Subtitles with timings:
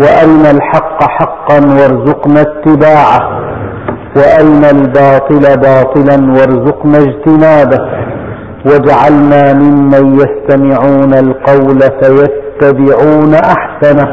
[0.00, 3.20] وأرنا الحق حقا وارزقنا اتباعه
[4.16, 7.78] وأرنا الباطل باطلا وارزقنا اجتنابه
[8.66, 14.08] واجعلنا ممن يستمعون القول فيتبعون أحسنه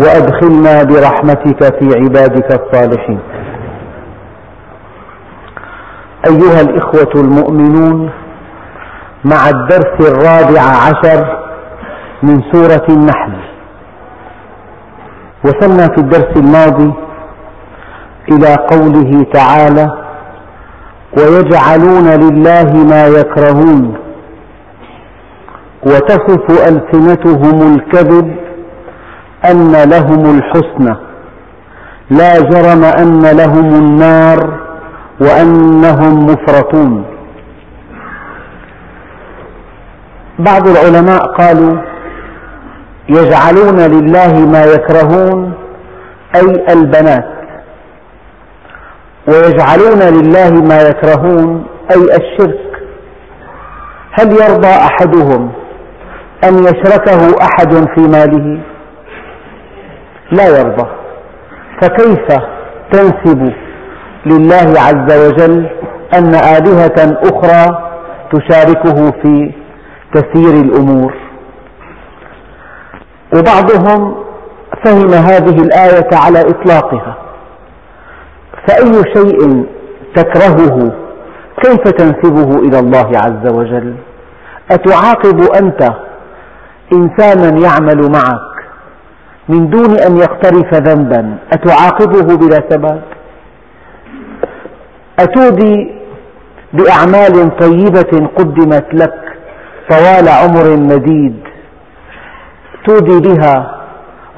[0.00, 3.18] وأدخلنا برحمتك في عبادك الصالحين.
[6.30, 8.10] أيها الإخوة المؤمنون
[9.24, 11.38] مع الدرس الرابع عشر
[12.22, 13.32] من سورة النحل
[15.46, 16.92] وصلنا في الدرس الماضي
[18.32, 19.88] إلى قوله تعالى
[21.18, 23.94] ويجعلون لله ما يكرهون
[25.86, 28.36] وتصف ألسنتهم الكذب
[29.50, 30.96] أن لهم الحسنى
[32.10, 34.60] لا جرم أن لهم النار
[35.20, 37.04] وأنهم مفرطون.
[40.38, 41.76] بعض العلماء قالوا
[43.08, 45.52] يجعلون لله ما يكرهون
[46.36, 47.26] أي البنات.
[49.28, 52.66] ويجعلون لله ما يكرهون أي الشرك.
[54.12, 55.52] هل يرضى أحدهم
[56.44, 58.60] أن يشركه أحد في ماله؟
[60.32, 60.86] لا يرضى.
[61.82, 62.26] فكيف
[62.92, 63.52] تنسب
[64.26, 65.70] لله عز وجل
[66.14, 67.90] أن آلهة أخرى
[68.32, 69.52] تشاركه في
[70.14, 71.25] تسيير الأمور؟
[73.34, 74.14] وبعضهم
[74.84, 77.16] فهم هذه الآية على إطلاقها.
[78.68, 79.66] فأي شيء
[80.16, 80.92] تكرهه
[81.62, 83.94] كيف تنسبه إلى الله عز وجل؟
[84.70, 85.90] أتعاقب أنت
[86.92, 88.56] إنسانا يعمل معك
[89.48, 93.00] من دون أن يقترف ذنبا أتعاقبه بلا سبب؟
[95.18, 95.94] أتودي
[96.72, 99.22] بأعمال طيبة قدمت لك
[99.90, 101.45] طوال عمر مديد
[102.86, 103.80] تودي بها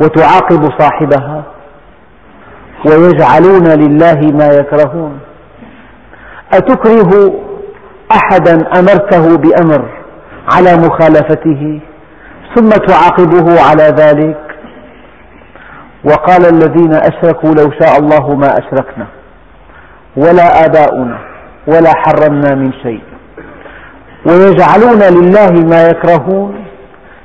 [0.01, 1.43] وتعاقب صاحبها
[2.87, 5.19] ويجعلون لله ما يكرهون.
[6.53, 7.33] أتكره
[8.13, 9.89] أحدا أمرته بأمر
[10.53, 11.81] على مخالفته
[12.55, 14.39] ثم تعاقبه على ذلك؟
[16.05, 19.07] وقال الذين أشركوا لو شاء الله ما أشركنا
[20.17, 21.19] ولا آباؤنا
[21.67, 23.03] ولا حرمنا من شيء.
[24.27, 26.65] ويجعلون لله ما يكرهون.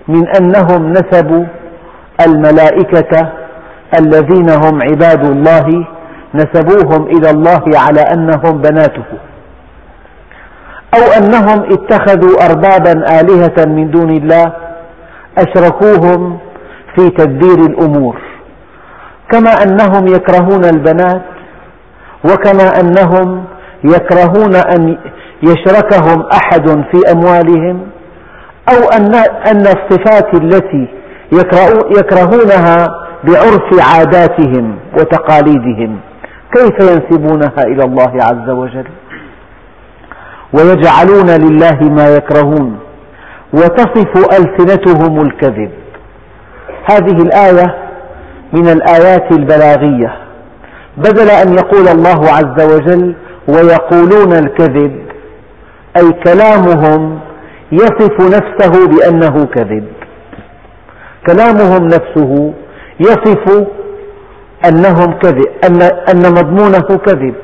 [0.08, 1.46] من أنهم نسبوا
[2.28, 3.30] الملائكة
[4.00, 5.88] الذين هم عباد الله
[6.36, 9.06] نسبوهم إلى الله على أنهم بناته.
[10.96, 14.53] أو أنهم اتخذوا أربابا آلهة من دون الله
[15.38, 16.38] أشركوهم
[16.96, 18.18] في تدبير الأمور.
[19.31, 21.22] كما أنهم يكرهون البنات
[22.25, 23.46] وكما أنهم
[23.84, 24.97] يكرهون أن
[25.44, 27.88] يشركهم أحد في أموالهم
[28.69, 28.90] أو
[29.51, 30.88] أن الصفات التي
[31.97, 32.88] يكرهونها
[33.24, 36.00] بعرف عاداتهم وتقاليدهم
[36.53, 38.88] كيف ينسبونها إلى الله عز وجل؟
[40.53, 42.79] ويجعلون لله ما يكرهون
[43.53, 45.72] وتصف ألسنتهم الكذب.
[46.91, 47.75] هذه الآية
[48.53, 50.18] من الآيات البلاغية.
[50.97, 53.16] بدل أن يقول الله عز وجل
[53.47, 55.06] ويقولون الكذب
[55.97, 57.19] أي كلامهم
[57.81, 59.84] يصف نفسه بأنه كذب.
[61.28, 62.53] كلامهم نفسه
[63.00, 63.67] يصف
[64.67, 67.35] أنهم كذب أن, أن مضمونه كذب.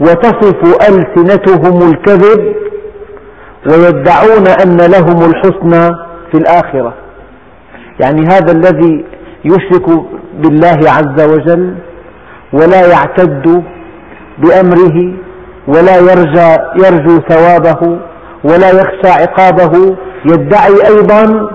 [0.00, 2.54] وتصف ألسنتهم الكذب
[3.70, 5.96] ويدعون أن لهم الحسنى
[6.32, 6.94] في الآخرة.
[8.00, 9.04] يعني هذا الذي
[9.44, 9.86] يشرك
[10.42, 11.74] بالله عز وجل
[12.52, 13.62] ولا يعتد
[14.38, 15.14] بأمره
[15.68, 17.98] ولا يرجى يرجو ثوابه
[18.44, 19.96] ولا يخشى عقابه.
[20.24, 21.50] يدعي أيضا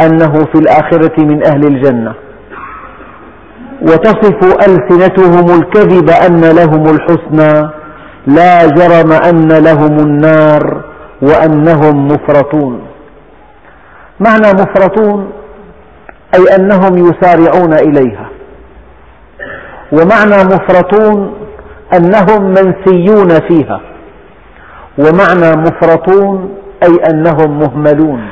[0.00, 2.14] أنه في الآخرة من أهل الجنة.
[3.82, 7.70] وتصف ألسنتهم الكذب أن لهم الحسنى.
[8.26, 10.84] لا جرم أن لهم النار
[11.22, 12.86] وأنهم مفرطون.
[14.20, 15.30] معنى مفرطون
[16.34, 18.28] أي أنهم يسارعون إليها.
[19.92, 21.34] ومعنى مفرطون
[21.96, 23.80] أنهم منسيون فيها.
[24.98, 28.28] ومعنى مفرطون أي أنهم مهملون.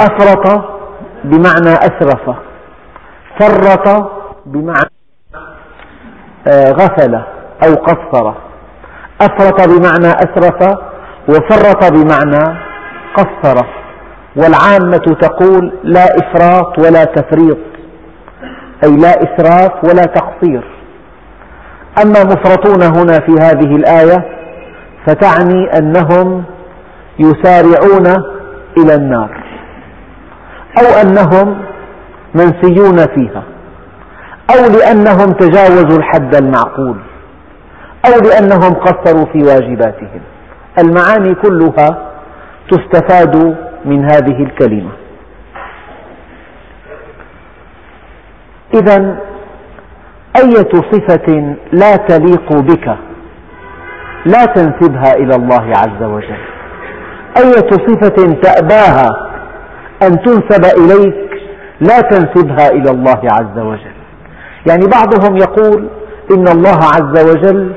[0.00, 0.64] أفرط
[1.24, 2.36] بمعنى أسرف.
[3.40, 4.10] فرط
[4.46, 4.90] بمعنى
[6.48, 7.14] غفل
[7.64, 8.34] أو قصر.
[9.20, 10.78] أفرط بمعنى أسرف
[11.28, 12.58] وفرط بمعنى
[13.16, 13.66] قصر.
[14.36, 17.58] والعامة تقول لا إفراط ولا تفريط.
[18.84, 20.77] أي لا إسراف ولا تقصير.
[22.02, 24.24] أما مفرطون هنا في هذه الآية
[25.06, 26.44] فتعني أنهم
[27.18, 28.06] يسارعون
[28.78, 29.30] إلى النار
[30.78, 31.58] أو أنهم
[32.34, 33.42] منسيون فيها
[34.50, 36.96] أو لأنهم تجاوزوا الحد المعقول
[38.06, 40.20] أو لأنهم قصروا في واجباتهم.
[40.78, 42.10] المعاني كلها
[42.70, 44.90] تستفاد من هذه الكلمة.
[48.74, 49.18] إذا
[50.42, 52.96] أية صفة لا تليق بك
[54.26, 56.38] لا تنسبها إلى الله عز وجل.
[57.36, 59.10] أية صفة تأباها
[60.02, 61.28] أن تنسب إليك
[61.80, 63.98] لا تنسبها إلى الله عز وجل.
[64.68, 65.88] يعني بعضهم يقول
[66.30, 67.72] إن الله عز وجل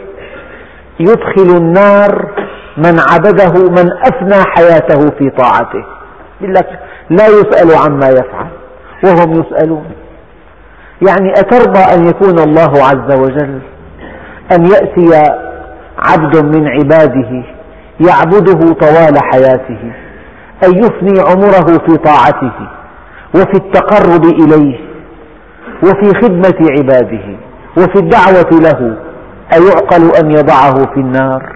[0.99, 2.31] يدخل النار
[2.77, 5.85] من عبده من أفنى حياته في طاعته.
[6.41, 6.79] لك
[7.09, 8.47] لا يسأل عما يفعل
[9.03, 9.85] وهم يسألون.
[11.07, 13.59] يعني أترضى أن يكون الله عز وجل
[14.51, 15.31] أن يأتي
[15.99, 17.43] عبد من عباده
[17.99, 19.91] يعبده طوال حياته
[20.63, 22.51] أن يفني عمره في طاعته
[23.35, 24.79] وفي التقرب إليه
[25.83, 27.37] وفي خدمة عباده
[27.77, 28.97] وفي الدعوة له
[29.53, 31.55] أيعقل أن يضعه في النار؟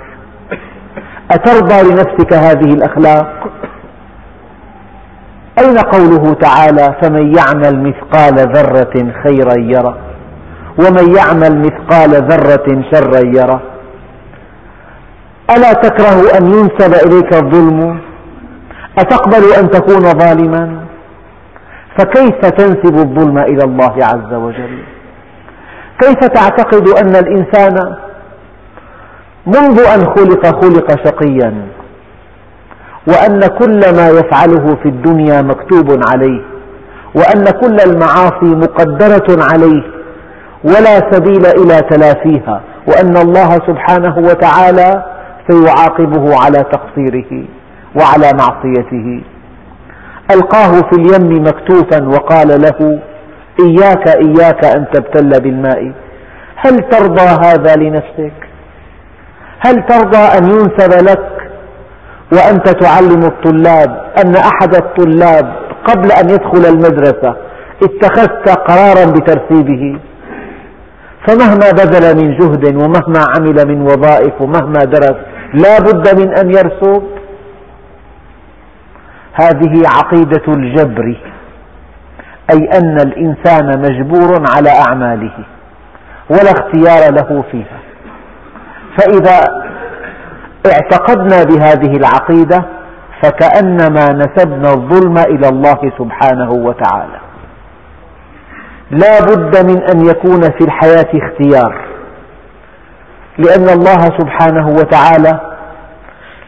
[1.31, 3.49] أترضى لنفسك هذه الأخلاق؟
[5.59, 9.97] أين قوله تعالى فمن يعمل مثقال ذرة خيرا يره
[10.79, 13.61] ومن يعمل مثقال ذرة شرا يره
[15.49, 17.99] ألا تكره أن ينسب إليك الظلم؟
[18.97, 20.85] أتقبل أن تكون ظالما؟
[21.97, 24.83] فكيف تنسب الظلم إلى الله عز وجل؟
[26.01, 27.95] كيف تعتقد أن الإنسان
[29.47, 31.67] منذ أن خلق خلق شقيا
[33.07, 36.41] وأن كل ما يفعله في الدنيا مكتوب عليه
[37.15, 39.83] وأن كل المعاصي مقدرة عليه
[40.63, 45.03] ولا سبيل إلى تلافيها وأن الله سبحانه وتعالى
[45.49, 47.45] سيعاقبه على تقصيره
[47.95, 49.21] وعلى معصيته.
[50.31, 52.99] ألقاه في اليم مكتوفا وقال له
[53.65, 55.91] إياك إياك أن تبتل بالماء
[56.55, 58.33] هل ترضى هذا لنفسك؟
[59.59, 61.34] هل ترضى أن ينسب لك
[62.35, 67.35] وأنت تعلم الطلاب أن أحد الطلاب قبل أن يدخل المدرسة
[67.83, 69.99] اتخذت قرارا بترتيبه.
[71.27, 75.15] فمهما بذل من جهد ومهما عمل من وظائف ومهما درس
[75.53, 77.03] لا بد من أن يرسب
[79.33, 81.17] هذه عقيدة الجبر
[82.53, 85.33] أي أن الإنسان مجبور على أعماله
[86.29, 87.79] ولا اختيار له فيها.
[88.97, 89.65] فإذا
[90.71, 92.65] اعتقدنا بهذه العقيدة
[93.23, 97.19] فكأنما نسبنا الظلم إلى الله سبحانه وتعالى.
[98.91, 101.85] لا بد من أن يكون في الحياة اختيار
[103.37, 105.39] لأن الله سبحانه وتعالى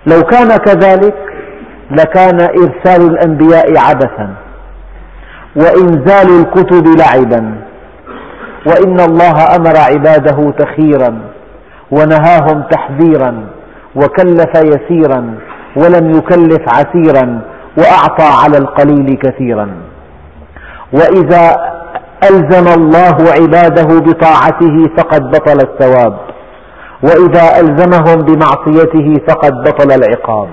[0.08, 1.16] لو كان كذلك
[1.92, 4.34] لكان إرسال الأنبياء عبثا
[5.56, 7.56] وإنزال الكتب لعبا
[8.68, 11.22] وإن الله أمر عباده تخيرا
[11.92, 13.48] ونهاهم تحذيرا
[14.02, 15.22] وكلف يسيرا
[15.76, 17.42] ولم يكلف عسيرا
[17.78, 19.68] وأعطى على القليل كثيرا.
[20.94, 21.44] وإذا
[22.30, 26.18] ألزم الله عباده بطاعته فقد بطل الثواب
[27.04, 30.50] وإذا ألزمهم بمعصيته فقد بطل العقاب.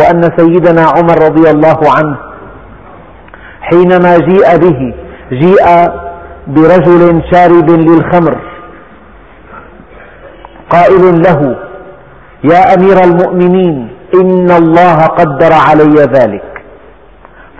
[0.00, 2.16] وأن سيدنا عمر رضي الله عنه
[3.60, 4.94] حينما جيء به
[5.30, 5.66] جيء
[6.46, 8.36] برجل شارب للخمر
[10.70, 11.56] قائل له
[12.52, 13.88] يا أمير المؤمنين
[14.20, 16.42] إن الله قدر علي ذلك.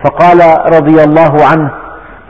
[0.05, 0.41] فقال
[0.77, 1.71] رضي الله عنه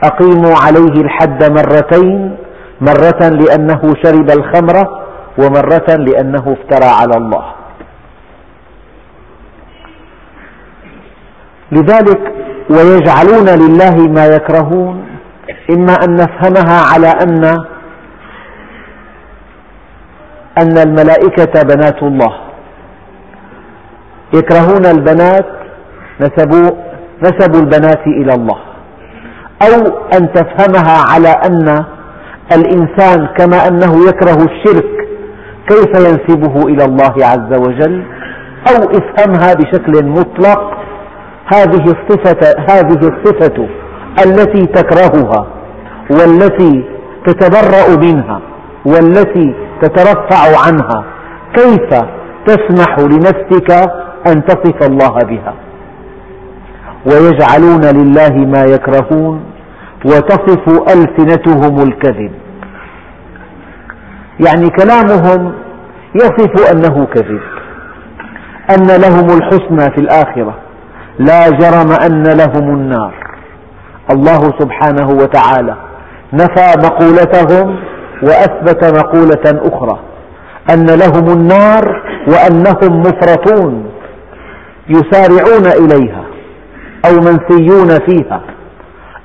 [0.03, 2.37] أقيموا عليه الحد مرتين
[2.81, 4.77] مرة لأنه شرب الخمر
[5.37, 7.45] ومرة لأنه افترى على الله.
[11.71, 12.21] لذلك
[12.69, 15.05] ويجعلون لله ما يكرهون
[15.69, 17.43] إما أن نفهمها على أن
[20.57, 22.46] أن الملائكة بنات الله.
[24.33, 25.45] يكرهون البنات
[26.21, 26.71] نسبوا,
[27.21, 28.57] نسبوا البنات إلى الله.
[29.61, 31.85] أو أن تفهمها على أن
[32.51, 34.85] الإنسان كما أنه يكره الشرك
[35.67, 38.03] كيف ينسبه إلى الله عز وجل؟
[38.69, 40.77] أو افهمها بشكل مطلق
[41.53, 43.67] هذه الصفة, هذه الصفة
[44.25, 45.47] التي تكرهها
[46.11, 46.85] والتي
[47.27, 48.41] تتبرأ منها
[48.85, 51.03] والتي تترفع عنها.
[51.55, 52.01] كيف
[52.45, 53.91] تسمح لنفسك
[54.31, 55.53] أن تصف الله بها.
[57.05, 59.43] ويجعلون لله ما يكرهون
[60.05, 62.31] وتصف ألسنتهم الكذب.
[64.47, 65.53] يعني كلامهم
[66.15, 67.41] يصف أنه كذب.
[68.69, 70.55] أن لهم الحسنى في الآخرة.
[71.19, 73.13] لا جرم أن لهم النار.
[74.11, 75.75] الله سبحانه وتعالى
[76.33, 77.79] نفى مقولتهم
[78.23, 79.99] وأثبت مقولة أخرى.
[80.73, 83.86] أن لهم النار وأنهم مفرطون.
[84.89, 86.23] يسارعون إليها
[87.05, 88.41] أو منسيون فيها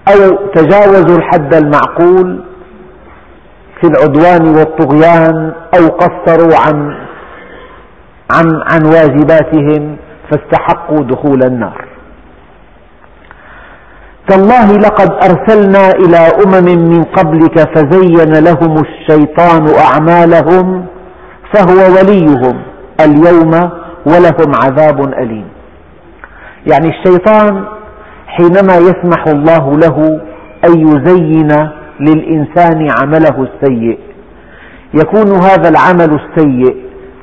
[0.08, 2.44] أو تجاوزوا الحد المعقول
[3.80, 6.96] في العدوان والطغيان أو قصروا عن
[8.30, 9.96] عن عن واجباتهم
[10.30, 11.84] فاستحقوا دخول النار.
[14.28, 20.86] تالله لقد أرسلنا إلى أمم من قبلك فزين لهم الشيطان أعمالهم
[21.54, 22.62] فهو وليهم
[23.00, 25.48] اليوم ولهم عذاب أليم.
[26.72, 27.64] يعني الشيطان
[28.26, 30.20] حينما يسمح الله له
[30.64, 33.98] أن يزين للإنسان عمله السيء.
[34.94, 36.76] يكون هذا العمل السيء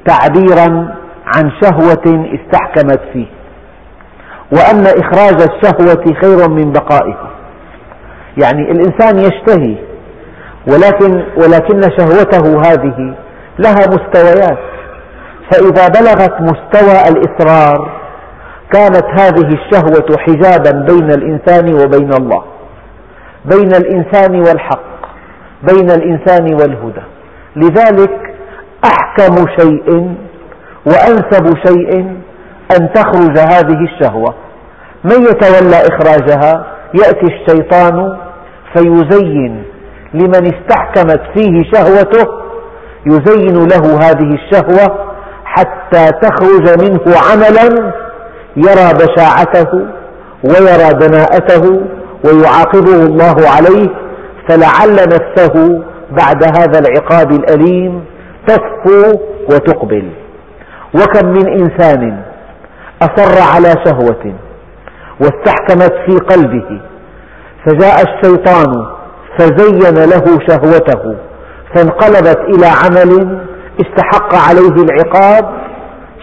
[0.06, 0.96] تعبيرا
[1.36, 3.28] عن شهوة استحكمت فيه.
[4.52, 7.30] وأن إخراج الشهوة خير من بقائها.
[8.44, 9.76] يعني الإنسان يشتهي
[10.68, 13.16] ولكن, ولكن شهوته هذه
[13.60, 14.58] لها مستويات.
[15.52, 18.00] فإذا بلغت مستوى الإصرار
[18.74, 22.44] كانت هذه الشهوة حجابا بين الإنسان وبين الله
[23.46, 24.90] بين الإنسان والحق
[25.64, 27.02] بين الإنسان والهدى.
[27.56, 28.36] لذلك
[28.86, 30.16] أحكم شيء
[30.86, 32.00] وأنسب شيء
[32.80, 34.34] أن تخرج هذه الشهوة.
[35.04, 38.18] من يتولى إخراجها؟ يأتي الشيطان
[38.76, 39.64] فيزين
[40.14, 42.40] لمن استحكمت فيه شهوته
[43.06, 45.09] يزين له هذه الشهوة
[45.56, 47.92] حتى تخرج منه عملا
[48.58, 49.72] يرى بشاعته
[50.44, 51.82] ويرى دناءته
[52.26, 53.90] ويعاقبه الله عليه
[54.50, 58.06] فلعل نفسه بعد هذا العقاب الأليم
[58.48, 59.20] تصفو
[59.52, 60.12] وتقبل.
[60.96, 62.22] وكم من إنسان
[63.02, 64.34] أصر على شهوة
[65.22, 66.82] واستحكمت في قلبه
[67.66, 68.86] فجاء الشيطان
[69.38, 71.16] فزين له شهوته
[71.76, 73.40] فانقلبت إلى عمل
[73.82, 75.46] استحق عليه العقاب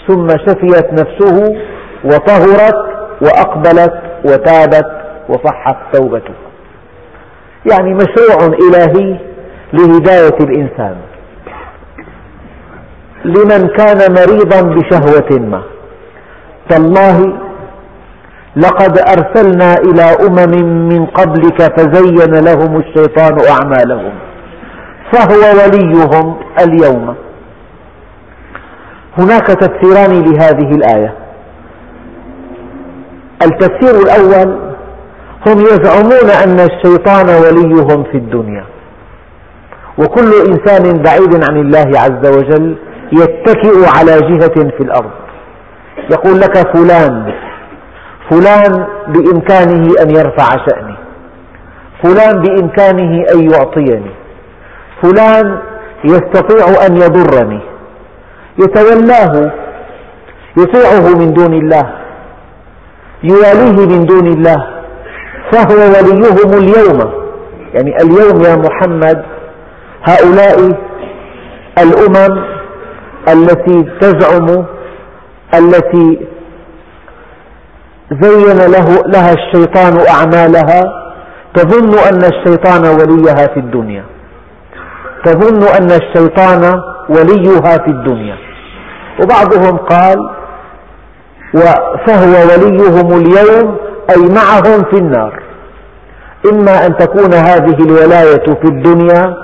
[0.09, 1.57] ثم شفيت نفسه
[2.05, 2.77] وطهرت
[3.21, 3.95] وأقبلت
[4.25, 4.87] وتابت
[5.29, 6.35] وصحت توبته.
[7.73, 9.19] يعني مشروع إلهي
[9.73, 10.97] لهداية الإنسان.
[13.25, 15.63] لمن كان مريضا بشهوة ما.
[16.69, 17.39] تالله
[18.57, 24.13] لقد أرسلنا إلى أمم من قبلك فزين لهم الشيطان أعمالهم
[25.13, 27.15] فهو وليهم اليوم.
[29.19, 31.15] هناك تفسيران لهذه الآية.
[33.43, 34.59] التفسير الأول
[35.47, 38.65] هم يزعمون أن الشيطان وليهم في الدنيا.
[39.99, 42.77] وكل إنسان بعيد عن الله عز وجل
[43.13, 45.11] يتكئ على جهة في الأرض.
[46.11, 47.33] يقول لك فلان
[48.31, 50.97] فلان بإمكانه أن يرفع شأني.
[52.03, 54.11] فلان بإمكانه أن يعطيني.
[55.03, 55.59] فلان
[56.05, 57.76] يستطيع أن يضرني.
[58.59, 59.53] يتولاه
[60.59, 61.93] يطيعه من دون الله
[63.23, 64.67] يواليه من دون الله
[65.53, 67.13] فهو وليهم اليوم.
[67.75, 69.23] يعني اليوم يا محمد
[70.03, 70.73] هؤلاء
[71.79, 72.45] الأمم
[73.29, 74.65] التي تزعم
[75.55, 76.27] التي
[78.23, 80.83] زين له لها الشيطان أعمالها
[81.55, 84.05] تظن أن الشيطان وليها في الدنيا
[85.25, 88.37] تظن أن الشيطان وليها في الدنيا.
[89.23, 90.17] وبعضهم قال
[92.07, 93.77] فهو وليهم اليوم
[94.11, 95.43] أي معهم في النار.
[96.53, 99.35] إما أن تكون هذه الولاية في الدنيا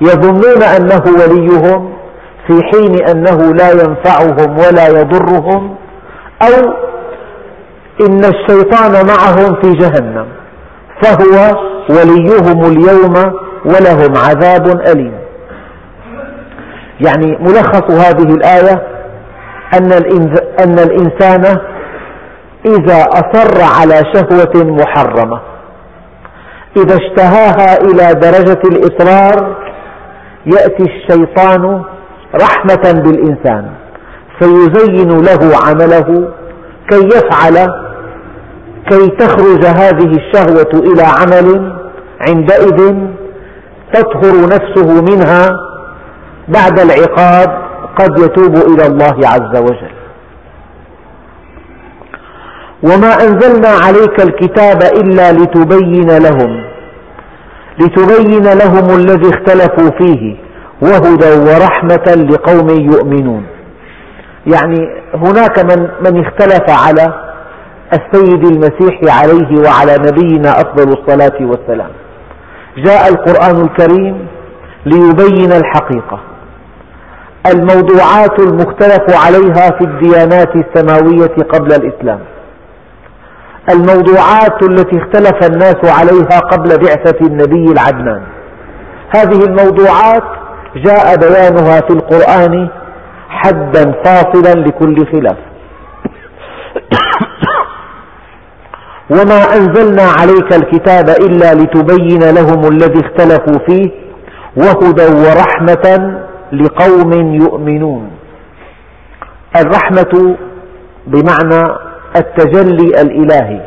[0.00, 1.92] يظنون أنه وليهم
[2.46, 5.76] في حين أنه لا ينفعهم ولا يضرهم
[6.42, 6.72] أو
[8.00, 10.26] إن الشيطان معهم في جهنم
[11.02, 11.56] فهو
[11.90, 13.14] وليهم اليوم
[13.64, 15.27] ولهم عذاب أليم.
[17.00, 18.82] يعني ملخص هذه الآية
[20.64, 21.58] أن الإنسان
[22.66, 25.40] إذا أصر على شهوة محرمة
[26.76, 29.56] إذا اشتهاها إلى درجة الإصرار
[30.46, 31.82] يأتي الشيطان
[32.34, 33.70] رحمة بالإنسان
[34.38, 36.28] فيزين له عمله
[36.90, 37.68] كي يفعل
[38.90, 41.72] كي تخرج هذه الشهوة إلى عمل
[42.28, 42.94] عندئذ
[43.92, 45.67] تطهر نفسه منها
[46.48, 49.98] بعد العقاب قد يتوب إلى الله عز وجل.
[52.82, 56.64] وما أنزلنا عليك الكتاب إلا لتبين لهم
[57.80, 60.36] لتبين لهم الذي اختلفوا فيه
[60.82, 63.46] وهدى ورحمة لقوم يؤمنون.
[64.46, 67.14] يعني هناك من, من اختلف على
[67.92, 71.90] السيد المسيح عليه وعلى نبينا أفضل الصلاة والسلام.
[72.76, 74.26] جاء القرآن الكريم
[74.86, 76.20] ليبين الحقيقة.
[77.46, 82.20] الموضوعات المختلف عليها في الديانات السماوية قبل الإسلام.
[83.70, 88.22] الموضوعات التي اختلف الناس عليها قبل بعثة النبي العدنان.
[89.16, 90.24] هذه الموضوعات
[90.76, 92.68] جاء بيانها في القرآن
[93.28, 95.36] حدا فاصلا لكل خلاف.
[99.10, 103.90] وما أنزلنا عليك الكتاب إلا لتبين لهم الذي اختلفوا فيه
[104.56, 106.18] وهدى ورحمة
[106.52, 108.10] لقوم يؤمنون.
[109.56, 110.36] الرحمة
[111.06, 111.78] بمعنى
[112.16, 113.60] التجلي الإلهي.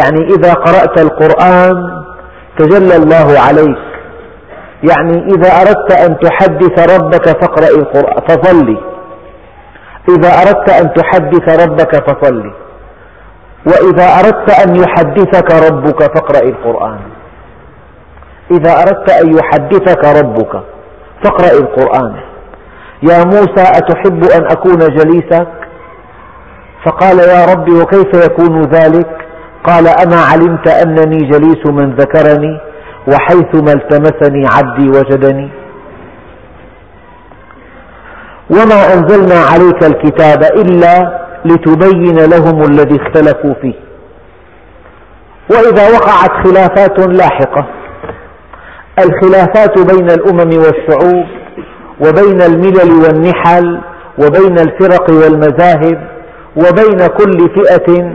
[0.00, 2.04] يعني إذا قرأت القرآن
[2.58, 3.78] تجلى الله عليك.
[4.90, 8.78] يعني إذا أردت أن تحدث ربك فاقرأ القرآن فصلي.
[10.08, 12.52] إذا أردت أن تحدث ربك فصلي.
[13.66, 16.98] وإذا أردت أن يحدثك ربك فاقرأ القرآن.
[18.50, 20.75] إذا أردت أن يحدثك ربك.
[21.24, 22.16] فاقرأ القرآن.
[23.02, 25.48] يا موسى أتحب أن أكون جليسك
[26.84, 29.26] فقال يا رب وكيف يكون ذلك؟
[29.64, 32.60] قال أما علمت أنني جليس من ذكرني
[33.08, 35.50] وحيثما التمسني عبدي وجدني.
[38.50, 43.74] وما أنزلنا عليك الكتاب إلا لتبين لهم الذي اختلفوا فيه.
[45.50, 47.66] وإذا وقعت خلافات لاحقة
[48.98, 51.26] الخلافات بين الأمم والشعوب
[52.00, 53.80] وبين الملل والنحل
[54.18, 56.08] وبين الفرق والمذاهب
[56.56, 58.12] وبين كل فئة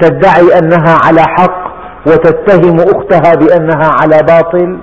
[0.00, 1.70] تدعي أنها على حق
[2.06, 4.78] وتتهم أختها بأنها على باطل.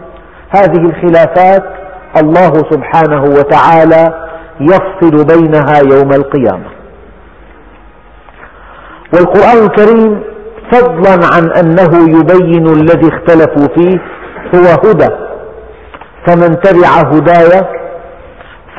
[0.50, 1.64] هذه الخلافات
[2.22, 4.28] الله سبحانه وتعالى
[4.62, 6.70] يفصل بينها يوم القيامة.
[9.14, 10.24] والقرآن الكريم
[10.72, 13.98] فضلا عن أنه يبين الذي اختلفوا فيه
[14.56, 15.27] هو هدى.
[16.28, 17.62] فمن تبع هداي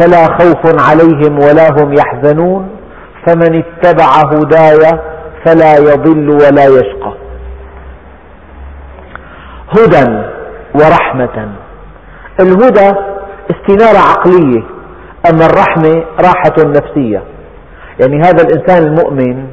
[0.01, 2.69] فلا خوف عليهم ولا هم يحزنون
[3.27, 5.01] فمن اتبع هداي
[5.47, 7.15] فلا يضل ولا يشقى.
[9.79, 10.23] هدى
[10.75, 11.49] ورحمة.
[12.41, 12.95] الهدى
[13.51, 14.63] استنارة عقلية
[15.31, 17.23] أما الرحمة راحة نفسية.
[18.01, 19.47] يعني هذا الإنسان المؤمن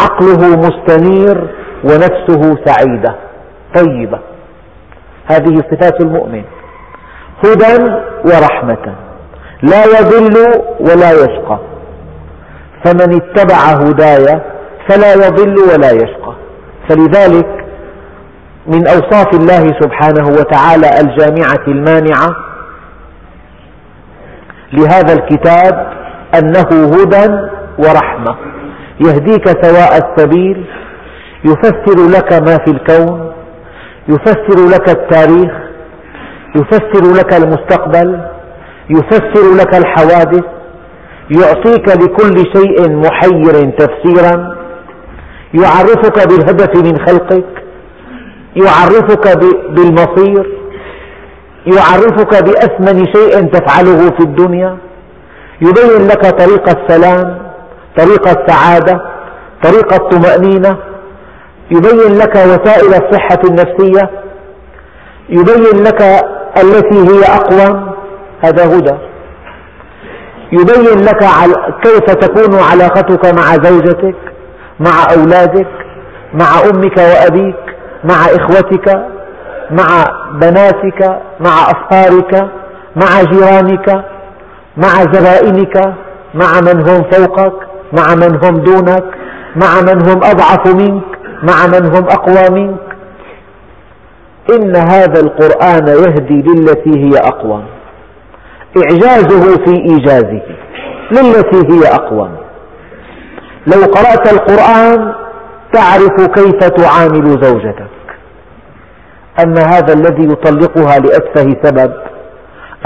[0.00, 1.48] عقله مستنير
[1.84, 3.14] ونفسه سعيدة
[3.74, 4.18] طيبة.
[5.30, 6.44] هذه صفات المؤمن.
[7.44, 7.92] هدى
[8.24, 8.94] ورحمة.
[9.62, 10.36] لا يضل
[10.80, 11.58] ولا يشقى.
[12.84, 14.40] فمن اتبع هداي
[14.88, 16.34] فلا يضل ولا يشقى.
[16.88, 17.64] فلذلك
[18.66, 22.36] من أوصاف الله سبحانه وتعالى الجامعة المانعة
[24.72, 25.92] لهذا الكتاب
[26.38, 28.36] أنه هدى ورحمة.
[29.06, 30.66] يهديك سواء السبيل
[31.44, 33.32] يفسر لك ما في الكون
[34.08, 35.63] يفسر لك التاريخ
[36.56, 38.20] يفسر لك المستقبل
[38.90, 40.44] يفسر لك الحوادث
[41.30, 44.56] يعطيك لكل شيء محير تفسيرا
[45.54, 47.44] يعرفك بالهدف من خلقك
[48.56, 49.38] يعرفك
[49.70, 50.58] بالمصير
[51.66, 54.76] يعرفك بأثمن شيء تفعله في الدنيا
[55.60, 57.38] يبين لك طريق السلام
[57.96, 59.00] طريق السعادة
[59.62, 60.76] طريق الطمأنينة
[61.70, 64.10] يبين لك وسائل الصحة النفسية
[65.28, 66.24] يبين لك
[66.62, 67.94] التي هي أقوى
[68.40, 68.94] هذا هدى.
[70.52, 71.24] يبين لك
[71.82, 74.16] كيف تكون علاقتك مع زوجتك
[74.80, 75.68] مع أولادك
[76.34, 77.56] مع أمك وأبيك
[78.04, 79.06] مع إخوتك
[79.70, 82.50] مع بناتك مع أصهارك
[82.96, 84.04] مع جيرانك
[84.76, 85.94] مع زبائنك
[86.34, 87.54] مع من هم فوقك
[87.92, 89.04] مع من هم دونك
[89.56, 91.04] مع من هم أضعف منك
[91.42, 92.93] مع من هم أقوى منك.
[94.52, 97.62] إن هذا القرآن يهدي للتي هي أقوى.
[98.76, 100.42] إعجازه في إيجازه.
[101.12, 102.30] للتي هي أقوى.
[103.66, 105.14] لو قرأت القرآن
[105.72, 107.90] تعرف كيف تعامل زوجتك.
[109.44, 111.92] أما هذا الذي يطلقها لأتفه سبب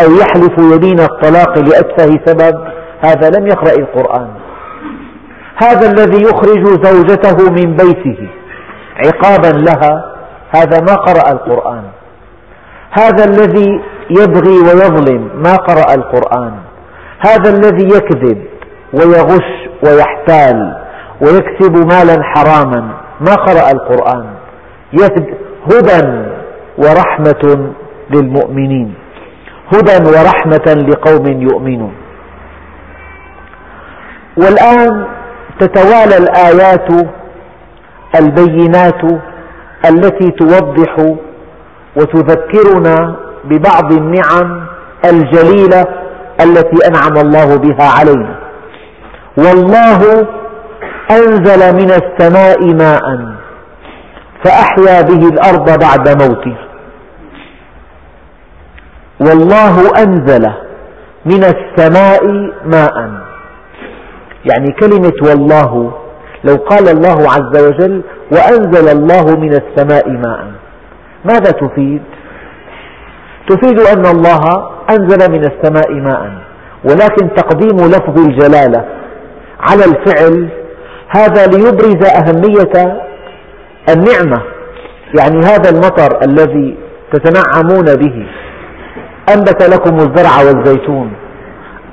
[0.02, 2.54] أو يحلف يمين الطلاق لأتفه سبب
[3.00, 4.28] هذا لم يقرأ القرآن.
[5.62, 8.28] هذا الذي يخرج زوجته من بيته
[8.96, 10.17] عقابا لها
[10.56, 11.84] هذا ما قرأ القرآن.
[12.90, 16.52] هذا الذي يبغي ويظلم ما قرأ القرآن.
[17.26, 18.38] هذا الذي يكذب
[18.92, 20.76] ويغش ويحتال
[21.20, 24.26] ويكسب مالا حراما ما قرأ القرآن.
[25.72, 26.28] هدى
[26.78, 27.72] ورحمة
[28.10, 28.94] للمؤمنين.
[29.74, 31.94] هدى ورحمة لقوم يؤمنون.
[34.36, 35.06] والآن
[35.60, 36.88] تتوالى الآيات
[38.20, 39.02] البينات
[39.84, 41.16] التي توضح
[41.96, 44.66] وتذكرنا ببعض النعم
[45.04, 45.84] الجليلة
[46.40, 48.38] التي أنعم الله بها علينا.
[49.36, 50.26] والله
[51.10, 53.34] أنزل من السماء ماء
[54.44, 56.68] فأحيا به الأرض بعد موتها
[59.20, 60.52] والله أنزل
[61.26, 62.26] من السماء
[62.64, 63.10] ماء.
[64.44, 65.97] يعني كلمة والله
[66.44, 70.52] لو قال الله عز وجل وأنزل الله من السماء ماء.
[71.24, 72.02] ماذا تفيد؟
[73.48, 74.40] تفيد أن الله
[74.90, 76.32] أنزل من السماء ماء.
[76.84, 78.84] ولكن تقديم لفظ الجلالة
[79.60, 80.48] على الفعل
[81.16, 83.00] هذا ليبرز أهمية
[83.88, 84.42] النعمة.
[85.18, 86.76] يعني هذا المطر الذي
[87.12, 88.26] تتنعمون به.
[89.34, 91.12] أنبت لكم الزرع والزيتون.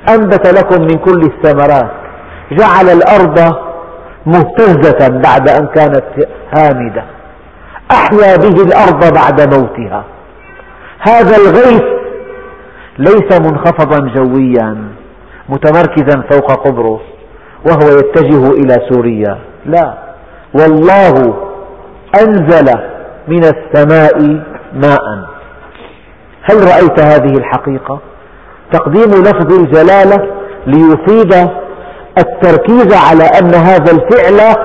[0.09, 1.91] أنبت لكم من كل الثمرات.
[2.51, 3.64] جعل الأرض
[4.25, 6.05] مهتزة بعد أن كانت
[6.57, 7.03] هامدة.
[7.91, 10.03] أحيا به الأرض بعد موتها.
[10.99, 11.83] هذا الغيث
[12.97, 14.77] ليس منخفضا جويا
[15.49, 17.01] متمركزا فوق قبرص
[17.69, 19.39] وهو يتجه إلى سوريا.
[19.65, 19.93] لا
[20.53, 21.35] والله
[22.21, 22.65] أنزل
[23.27, 25.35] من السماء ماء.
[26.43, 27.99] هل رأيت هذه الحقيقة؟
[28.71, 30.27] تقديم لفظ الجلالة
[30.67, 31.49] ليفيد
[32.17, 34.55] التركيز على أن هذا الفعل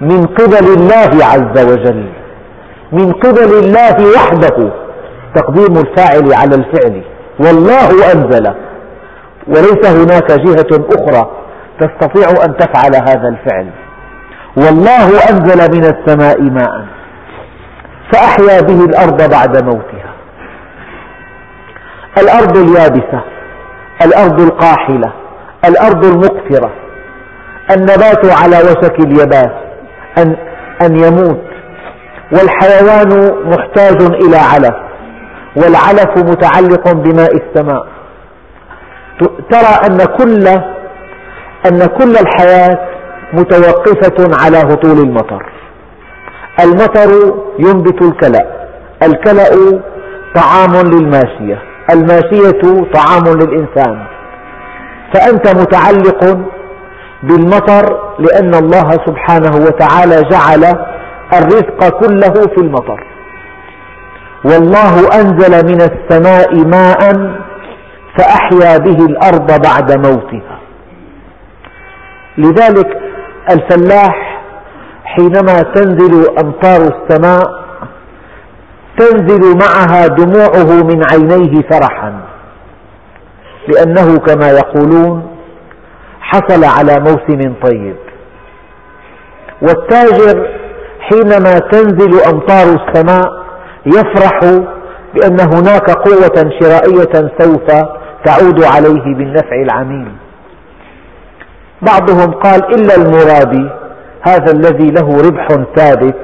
[0.00, 2.08] من قبل الله عز وجل
[2.92, 4.72] من قبل الله وحده
[5.34, 7.02] تقديم الفاعل على الفعل.
[7.38, 8.54] والله أنزل.
[9.48, 11.30] وليس هناك جهة أخرى
[11.80, 13.70] تستطيع أن تفعل هذا الفعل.
[14.56, 16.86] والله أنزل من السماء ماء
[18.12, 20.12] فأحيا به الأرض بعد موتها.
[22.18, 23.22] الأرض اليابسة
[24.04, 25.21] الأرض القاحلة.
[25.64, 26.72] الأرض المقفرة
[27.70, 29.50] النبات على وشك اليباس
[30.18, 30.36] أن,
[30.82, 31.44] أن يموت
[32.32, 34.74] والحيوان محتاج إلى علف
[35.56, 37.86] والعلف متعلق بماء السماء.
[39.50, 40.48] ترى أن كل
[41.66, 42.78] أن كل الحياة
[43.32, 45.52] متوقفة على هطول المطر.
[46.60, 48.46] المطر ينبت الكلأ
[49.02, 49.80] الكلأ
[50.34, 54.06] طعام للماشية الماشية طعام للإنسان.
[55.14, 56.38] فأنت متعلق
[57.22, 60.64] بالمطر لأن الله سبحانه وتعالى جعل
[61.32, 63.04] الرزق كله في المطر.
[64.44, 67.32] والله أنزل من السماء ماء
[68.18, 70.58] فأحيا به الأرض بعد موتها.
[72.38, 73.00] لذلك
[73.50, 74.42] الفلاح
[75.04, 77.62] حينما تنزل أمطار السماء
[78.98, 82.21] تنزل معها دموعه من عينيه فرحا.
[83.68, 85.36] لأنه كما يقولون
[86.20, 87.96] حصل على موسم طيب.
[89.62, 90.48] والتاجر
[91.00, 93.42] حينما تنزل أمطار السماء
[93.86, 94.40] يفرح
[95.14, 97.66] بأن هناك قوة شرائية سوف
[98.24, 100.16] تعود عليه بالنفع العميم.
[101.82, 103.70] بعضهم قال إلا المرابي
[104.22, 105.46] هذا الذي له ربح
[105.76, 106.16] ثابت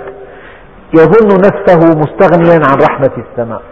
[0.94, 3.62] يظن نفسه مستغنيا عن رحمة السماء.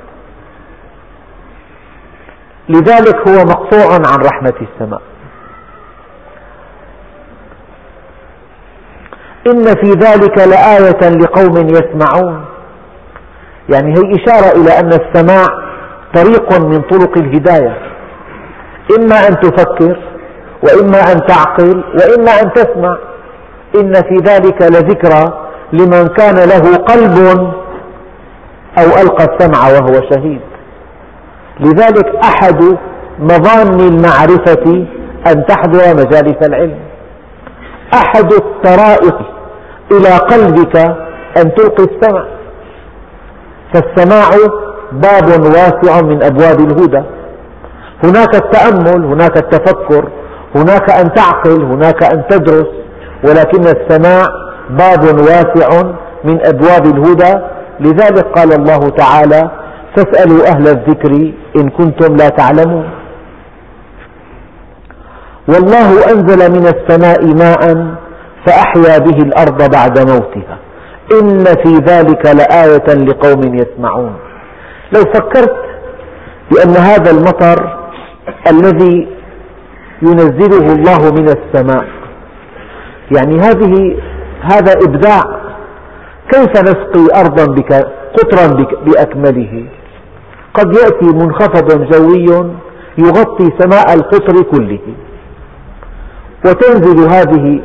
[2.68, 5.00] لذلك هو مقطوع عن رحمة السماء.
[9.46, 12.44] إن في ذلك لآية لقوم يسمعون.
[13.68, 15.46] يعني هي إشارة إلى أن السماع
[16.14, 17.78] طريق من طرق الهداية.
[18.98, 19.98] إما أن تفكر
[20.62, 22.98] وإما أن تعقل وإما أن تسمع.
[23.80, 27.52] إن في ذلك لذكرى لمن كان له قلب
[28.78, 30.40] أو ألقى السمع وهو شهيد.
[31.60, 32.62] لذلك أحد
[33.18, 34.86] مظان المعرفة
[35.26, 36.78] أن تحضر مجالس العلم.
[37.94, 39.16] أحد الطرائق
[39.92, 40.76] إلى قلبك
[41.36, 42.24] أن تلقي السمع.
[43.74, 44.30] فالسماع
[44.92, 47.02] باب واسع من أبواب الهدى.
[48.04, 50.08] هناك التأمل هناك التفكر
[50.54, 52.68] هناك أن تعقل هناك أن تدرس
[53.24, 54.26] ولكن السماع
[54.70, 55.82] باب واسع
[56.24, 57.34] من أبواب الهدى.
[57.80, 59.50] لذلك قال الله تعالى
[59.96, 62.90] فاسألوا أهل الذكر إن كنتم لا تعلمون.
[65.48, 67.94] والله أنزل من السماء ماء
[68.46, 70.58] فأحيا به الأرض بعد موتها.
[71.20, 74.16] إن في ذلك لآية لقوم يسمعون.
[74.92, 75.56] لو فكرت
[76.50, 77.78] بأن هذا المطر
[78.50, 79.08] الذي
[80.02, 81.84] ينزله الله من السماء
[83.16, 83.96] يعني هذه
[84.42, 85.22] هذا إبداع
[86.32, 87.44] كيف نسقي أرضا
[88.18, 89.66] قطرا بأكمله؟
[90.56, 92.50] قد يأتي منخفض جوي
[92.98, 94.78] يغطي سماء القطر كله.
[96.46, 97.60] وتنزل هذه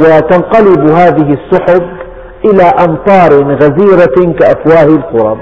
[0.00, 1.88] وتنقلب هذه السحب
[2.44, 5.38] إلى أمطار غزيرة كأفواه القرب.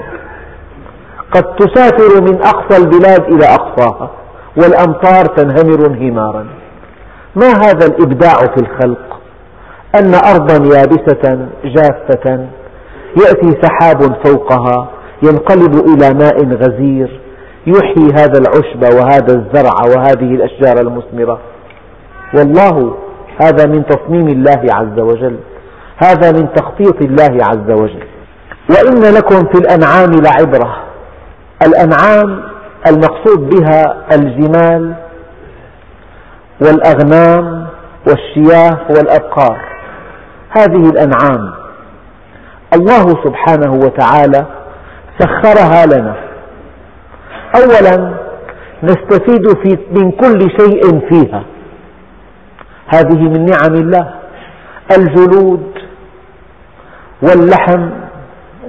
[1.31, 4.11] قد تسافر من أقصى البلاد إلى أقصاها
[4.57, 6.45] والأمطار تنهمر انهمارا.
[7.35, 9.19] ما هذا الإبداع في الخلق؟
[9.95, 12.47] أن أرضا يابسة جافة
[13.21, 14.87] يأتي سحاب فوقها
[15.23, 17.21] ينقلب إلى ماء غزير
[17.67, 21.39] يحيي هذا العشب وهذا الزرع وهذه الأشجار المثمرة.
[22.33, 22.97] والله
[23.41, 25.37] هذا من تصميم الله عز وجل.
[25.97, 28.03] هذا من تخطيط الله عز وجل.
[28.69, 30.77] وإن لكم في الأنعام لعبرة.
[31.67, 32.43] الأنعام
[32.87, 34.93] المقصود بها الجمال
[36.61, 37.67] والأغنام
[38.07, 39.59] والشياه والأبقار.
[40.49, 41.53] هذه الأنعام.
[42.73, 44.56] الله سبحانه وتعالى
[45.19, 46.15] سخرها لنا.
[47.55, 48.13] أولا
[48.83, 51.43] نستفيد في من كل شيء فيها.
[52.87, 54.13] هذه من نعم الله.
[54.97, 55.71] الجلود
[57.21, 57.89] واللحم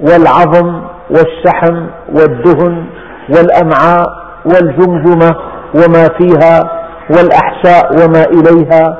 [0.01, 2.85] والعظم والشحم والدهن
[3.29, 4.05] والأمعاء
[4.45, 5.35] والجمجمة
[5.75, 6.71] وما فيها
[7.09, 8.97] والأحشاء وما إليها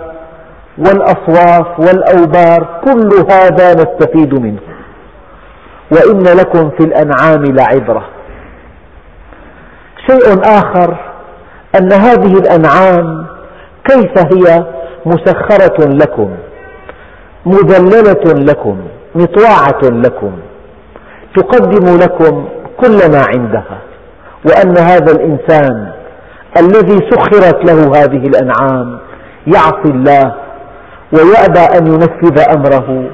[0.77, 4.59] والأصواف والأوبار كل هذا نستفيد منه.
[5.91, 8.05] وإن لكم في الأنعام لعبرة.
[10.09, 10.97] شيء آخر
[11.75, 13.25] أن هذه الأنعام
[13.89, 14.65] كيف هي
[15.05, 16.29] مسخرة لكم
[17.45, 18.77] مذللة لكم
[19.15, 20.31] مطواعة لكم
[21.37, 22.47] تقدم لكم
[22.77, 23.77] كل ما عندها
[24.45, 25.91] وأن هذا الإنسان
[26.57, 28.99] الذي سخرت له هذه الأنعام
[29.47, 30.35] يعصي الله
[31.13, 33.09] ويأبى أن ينفذ أمره.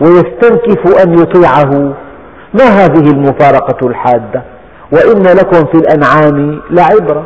[0.00, 1.94] ويستنكف أن يطيعه.
[2.54, 4.42] ما هذه المفارقة الحادة؟
[4.92, 7.24] وإن لكم في الأنعام لعبرة.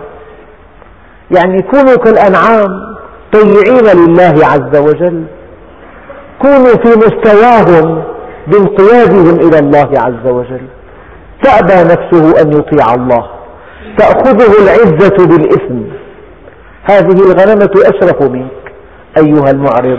[1.37, 2.95] يعني كونوا كالأنعام
[3.33, 5.25] طيعين لله عز وجل.
[6.43, 8.03] كونوا في مستواهم
[8.47, 10.67] بانقيادهم إلى الله عز وجل.
[11.43, 13.27] تأبى نفسه أن يطيع الله.
[13.99, 15.83] تأخذه العزة بالإثم.
[16.85, 18.73] هذه الغنمة أشرف منك
[19.17, 19.99] أيها المعرض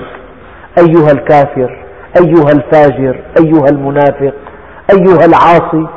[0.78, 1.85] أيها الكافر.
[2.18, 4.34] أيها الفاجر أيها المنافق
[4.94, 5.88] أيها العاصي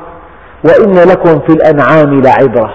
[0.64, 2.74] وإن لكم في الأنعام لعبرة.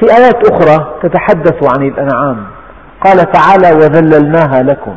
[0.00, 2.46] في آيات أخرى تتحدث عن الأنعام.
[3.04, 4.94] قال تعالى وذللناها لكم.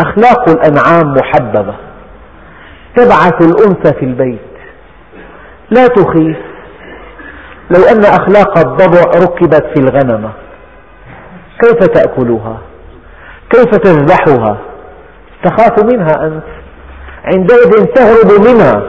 [0.00, 1.74] أخلاق الأنعام محببة.
[2.96, 4.40] تبعث الأنثى في البيت.
[5.70, 6.36] لا تخيف.
[7.70, 10.30] لو أن أخلاق الضبع ركبت في الغنمة
[11.60, 12.58] كيف تأكلها؟
[13.50, 14.56] كيف تذبحها؟
[15.44, 16.42] تخاف منها أنت.
[17.24, 18.82] عندئذ تهرب منها.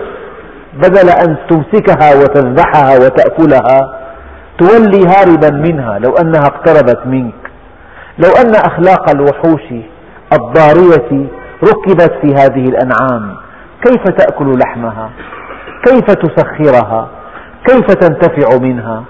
[0.74, 4.00] بدل أن تمسكها وتذبحها وتأكلها
[4.58, 7.34] تولي هاربا منها لو أنها اقتربت منك.
[8.20, 9.74] لو أن أخلاق الوحوش
[10.34, 11.28] الضارية
[11.64, 13.36] ركبت في هذه الأنعام
[13.84, 15.10] كيف تأكل لحمها؟
[15.86, 17.08] كيف تسخرها؟
[17.66, 19.04] كيف تنتفع منها؟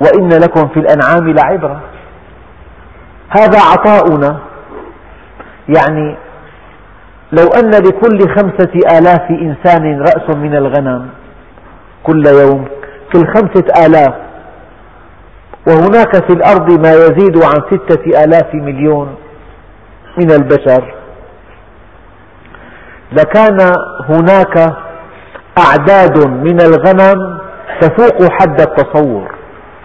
[0.00, 1.80] وإن لكم في الأنعام لعبرة.
[3.36, 4.38] هذا عطاؤنا.
[5.68, 6.16] يعني
[7.32, 11.08] لو أن لكل خمسة آلاف إنسان رأس من الغنم
[12.02, 12.64] كل يوم
[13.12, 14.14] كل خمسة آلاف
[15.68, 19.14] وهناك في الأرض ما يزيد عن ستة آلاف مليون
[20.18, 20.94] من البشر
[23.12, 23.58] لكان
[24.08, 24.74] هناك
[25.58, 27.38] أعداد من الغنم
[27.80, 29.34] تفوق حد التصور.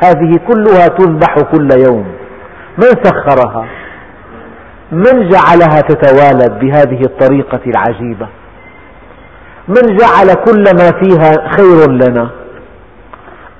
[0.04, 2.19] هذه كلها تذبح كل يوم.
[2.82, 3.66] من سخرها؟
[4.92, 8.28] من جعلها تتوالد بهذه الطريقة العجيبة؟
[9.68, 12.30] من جعل كل ما فيها خير لنا؟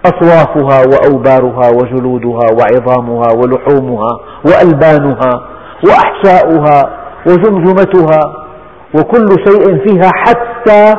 [0.06, 5.48] أصوافها وأوبارها وجلودها وعظامها ولحومها وألبانها
[5.88, 6.90] وأحشاؤها
[7.28, 8.34] وجمجمتها
[8.96, 10.96] وكل شيء فيها حتى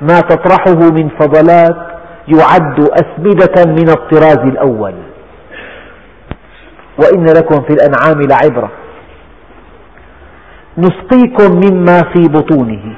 [0.00, 1.76] ما تطرحه من فضلات
[2.28, 4.94] يعد أسمدة من الطراز الأول.
[6.98, 8.70] وإن لكم في الأنعام لعبرة.
[10.78, 12.96] نسقيكم مما في بطونه.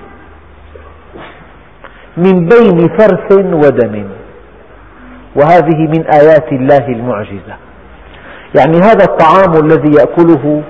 [2.17, 4.05] من بين فرث ودم.
[5.37, 7.57] وهذه من آيات الله المعجزة.
[8.59, 10.63] يعني هذا الطعام الذي يأكله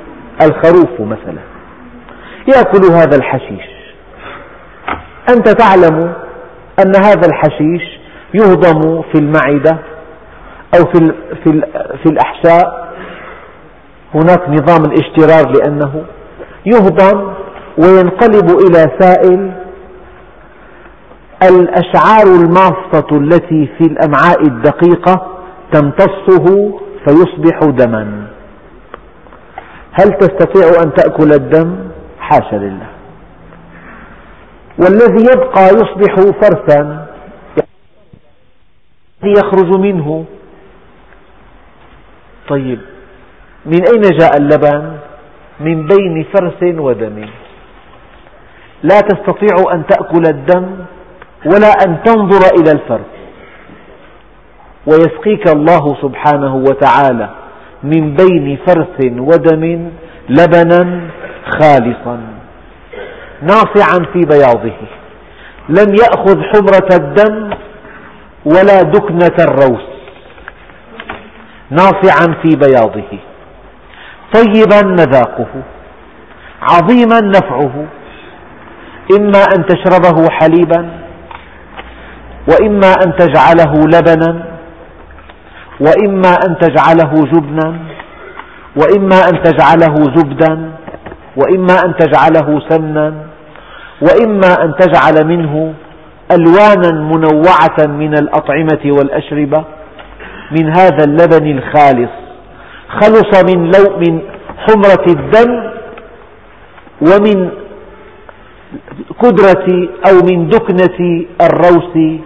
[0.42, 1.42] الخروف مثلا.
[2.48, 3.74] يأكل هذا الحشيش.
[5.28, 6.12] أنت تعلم
[6.84, 8.00] أن هذا الحشيش
[8.34, 9.78] يهضم في المعدة
[10.74, 12.83] أو في, الأحشاء
[14.14, 16.04] هناك نظام الاشترار لأنه
[16.66, 17.32] يهضم
[17.78, 19.52] وينقلب إلى سائل
[21.42, 25.38] الأشعار الماصة التي في الأمعاء الدقيقة
[25.72, 28.26] تمتصه فيصبح دما.
[29.92, 31.76] هل تستطيع أن تأكل الدم؟
[32.18, 32.86] حاشا لله.
[34.78, 37.06] والذي يبقى يصبح فرثا
[39.24, 40.24] يخرج منه.
[42.48, 42.80] طيب
[43.66, 44.96] من أين جاء اللبن؟
[45.60, 47.26] من بين فرث ودم.
[48.82, 50.66] لا تستطيع أن تأكل الدم
[51.46, 53.12] ولا أن تنظر إلى الفرث
[54.86, 57.28] ويسقيك الله سبحانه وتعالى
[57.82, 59.90] من بين فرث ودم
[60.28, 61.00] لبنا
[61.60, 62.20] خالصا
[63.42, 64.80] ناصعا في بياضه.
[65.68, 67.50] لم يأخذ حمرة الدم
[68.44, 69.86] ولا دكنة الروس
[71.70, 73.18] ناصعا في بياضه.
[74.34, 75.46] طيبا مذاقه
[76.62, 77.86] عظيما نفعه.
[79.16, 80.90] إما أن تشربه حليبا
[82.50, 84.44] وإما أن تجعله لبنا
[85.80, 87.78] وإما أن تجعله جبنا
[88.76, 90.72] وإما أن تجعله زبدا
[91.36, 93.14] وإما أن تجعله سمنا
[94.02, 95.74] وإما أن تجعل منه
[96.32, 99.64] ألوانا منوعة من الأطعمة والأشربة
[100.50, 102.23] من هذا اللبن الخالص.
[103.00, 104.20] خلص من, لو من
[104.56, 105.70] حمرة الدم
[107.00, 107.50] ومن
[109.22, 112.20] قدرة أو من دكنة الروس.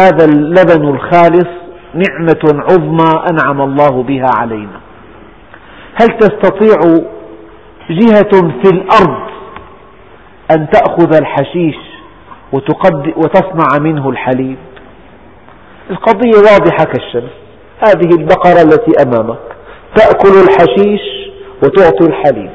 [0.00, 1.48] هذا اللبن الخالص
[1.94, 4.80] نعمة عظمى أنعم الله بها علينا.
[6.00, 6.76] هل تستطيع
[7.90, 9.30] جهة في الأرض
[10.50, 11.76] أن تأخذ الحشيش
[13.16, 14.56] وتصنع منه الحليب؟
[15.90, 17.39] القضية واضحة كالشمس.
[17.80, 19.38] هذه البقرة التي أمامك.
[19.96, 21.00] تأكل الحشيش
[21.62, 22.50] وتعطي الحليب.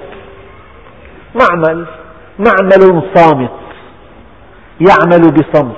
[1.36, 1.86] معمل
[2.40, 3.52] معمل صامت.
[4.80, 5.76] يعمل بصمت.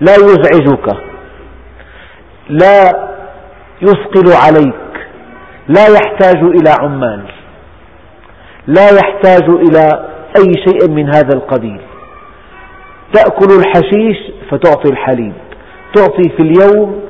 [0.00, 0.96] لا يزعجك.
[2.48, 3.08] لا
[3.82, 5.08] يثقل عليك.
[5.68, 7.22] لا يحتاج إلى عمال.
[8.66, 11.80] لا يحتاج إلى أي شيء من هذا القبيل.
[13.12, 14.16] تأكل الحشيش
[14.50, 15.32] فتعطي الحليب.
[15.94, 17.07] تعطي في اليوم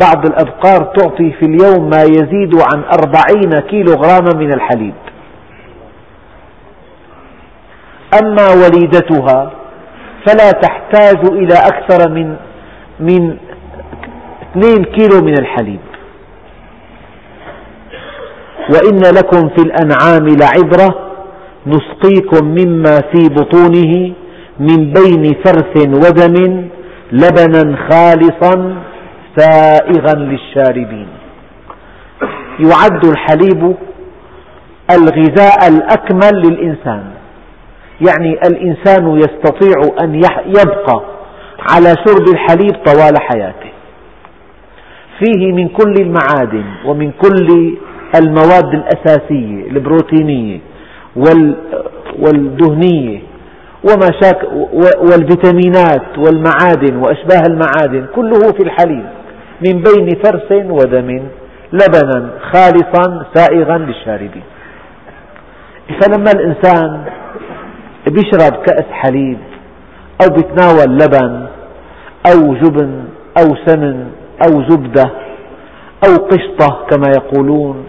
[0.00, 4.94] بعض الأبقار تعطي في اليوم ما يزيد عن أربعين كيلو غراما من الحليب.
[8.22, 9.50] أما وليدتها
[10.26, 12.36] فلا تحتاج إلى أكثر من
[13.00, 13.36] من
[14.56, 15.80] 2 كيلو من الحليب.
[18.70, 21.06] وإن لكم في الأنعام لعبرة
[21.66, 24.12] نسقيكم مما في بطونه
[24.60, 26.66] من بين فرث ودم
[27.12, 28.76] لبنا خالصا
[29.36, 31.08] سائغا للشاربين.
[32.58, 33.74] يعد الحليب
[34.90, 37.04] الغذاء الأكمل للإنسان.
[38.08, 40.14] يعني الإنسان يستطيع أن
[40.46, 41.02] يبقى
[41.70, 43.70] على شرب الحليب طوال حياته.
[45.18, 47.76] فيه من كل المعادن ومن كل
[48.20, 50.58] المواد الأساسية البروتينية
[52.18, 53.20] والدهنية
[53.84, 54.10] وما
[55.00, 59.06] والفيتامينات والمعادن وأشباه المعادن كله في الحليب.
[59.60, 61.28] من بين فرث ودم
[61.72, 64.42] لبنا خالصا سائغا للشاربين.
[66.00, 67.04] فلما الإنسان
[68.06, 69.38] بيشرب كأس حليب
[70.22, 71.46] أو بيتناول لبن
[72.32, 73.04] أو جبن
[73.40, 74.06] أو سمن
[74.46, 75.10] أو زبدة
[76.08, 77.84] أو قشطة كما يقولون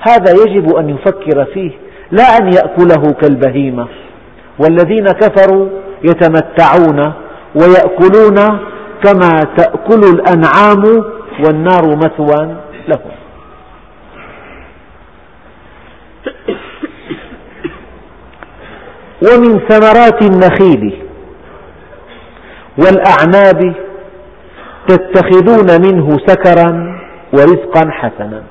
[0.00, 1.70] هذا يجب أن يفكر فيه
[2.10, 3.86] لا أن يأكله كالبهيمة.
[4.58, 5.68] والذين كفروا
[6.04, 7.12] يتمتعون
[7.54, 8.58] ويأكلون
[9.04, 11.04] كما تأكل الأنعام
[11.44, 12.56] والنار مثوى
[12.88, 13.10] لهم
[19.22, 21.02] ومن ثمرات النخيل
[22.78, 23.74] والأعناب
[24.88, 27.00] تتخذون منه سكرا
[27.32, 28.42] ورزقا حسنا.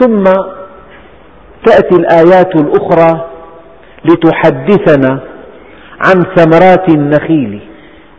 [0.00, 0.24] ثم
[1.64, 3.28] تأتي الآيات الأخرى
[4.04, 5.20] لتحدثنا
[6.00, 7.60] عن ثمرات النخيل.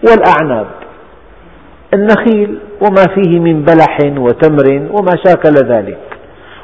[0.09, 0.67] والأعناب.
[1.93, 5.99] النخيل وما فيه من بلح وتمر وما شاكل ذلك.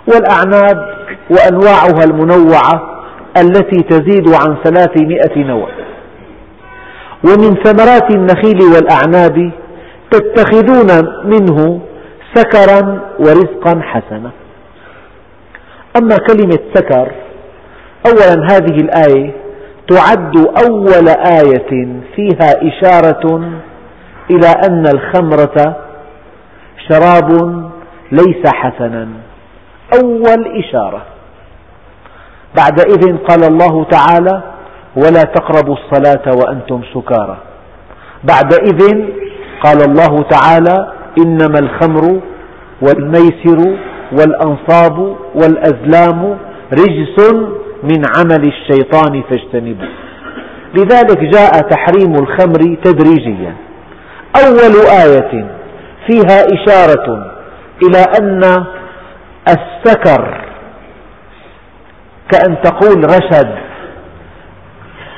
[0.07, 0.95] والأعناب
[1.29, 3.01] وأنواعها المنوعة
[3.37, 5.69] التي تزيد عن ثلاثمائة نوع.
[7.23, 9.51] ومن ثمرات النخيل والأعناب
[10.11, 10.87] تتخذون
[11.25, 11.81] منه
[12.33, 14.31] سكرا ورزقا حسنا.
[15.97, 17.11] أما كلمة سكر
[18.07, 19.40] أولا هذه الآية
[19.95, 23.51] تعد أول آية فيها إشارة
[24.31, 25.75] إلى أن الخمرة
[26.89, 27.29] شراب
[28.11, 29.07] ليس حسنا.
[30.03, 31.01] أول إشارة.
[32.57, 34.41] بعدئذ قال الله تعالى
[34.95, 37.37] ولا تقربوا الصلاة وأنتم سكارى.
[38.23, 39.05] بعدئذ
[39.63, 42.21] قال الله تعالى إنما الخمر
[42.81, 43.77] والميسر
[44.11, 46.37] والأنصاب والأزلام
[46.73, 47.33] رجس
[47.84, 49.89] من عمل الشيطان فاجتنبوه
[50.77, 53.55] لذلك جاء تحريم الخمر تدريجيا.
[54.36, 54.73] أول
[55.03, 55.45] آية
[56.07, 57.32] فيها إشارة
[57.84, 58.65] إلى أن
[59.47, 60.45] السكر
[62.32, 63.55] كأن تقول رشد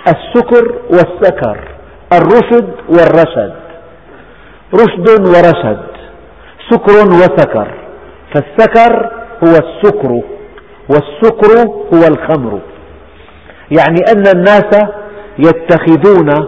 [0.08, 1.58] السكر والسكر
[2.14, 3.54] الرشد والرشد
[4.74, 5.86] رشد ورشد
[6.70, 7.68] سكر وسكر
[8.34, 9.12] فالسكر
[9.44, 10.22] هو السكر
[10.90, 12.60] والسكر هو الخمر.
[13.72, 14.88] يعني أن الناس
[15.40, 16.48] يتخذون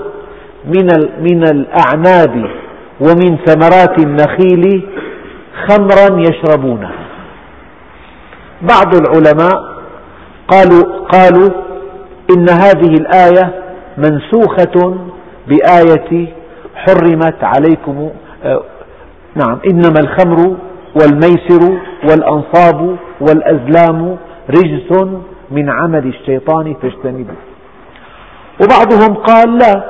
[0.66, 0.88] من
[1.20, 2.50] من الأعناب
[3.02, 4.90] ومن ثمرات النخيل
[5.68, 7.06] خمرا يشربونها.
[8.62, 9.76] بعض العلماء
[10.48, 11.50] قالوا قالوا
[12.38, 13.54] إن هذه الآية
[13.98, 14.96] منسوخة
[15.48, 16.28] بآية
[16.76, 18.10] حرمت عليكم
[18.44, 18.64] آه،
[19.36, 20.58] نعم إنما الخمر
[21.02, 21.80] والميسر
[22.10, 24.18] والأنصاب والأزلام
[24.50, 24.92] رجس
[25.52, 27.36] من عمل الشيطان فاجتنبوه.
[28.64, 29.84] وبعضهم قال لا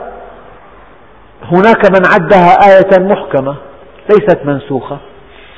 [1.51, 3.55] هناك من عدها آية محكمة
[4.09, 4.97] ليست منسوخة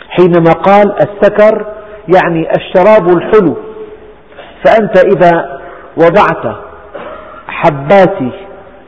[0.09, 1.65] حينما قال السكر
[2.15, 3.55] يعني الشراب الحلو
[4.65, 5.59] فأنت إذا
[5.97, 6.55] وضعت
[7.47, 8.17] حبات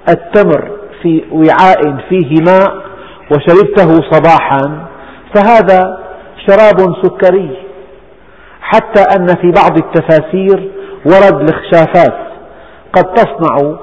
[0.09, 2.83] التمر في وعاء فيه ماء
[3.31, 4.85] وشربته صباحا
[5.35, 6.08] فهذا
[6.47, 7.57] شراب سكري
[8.61, 10.71] حتى أن في بعض التفاسير
[11.05, 12.29] ورد الخشافات
[12.93, 13.75] قد تصنع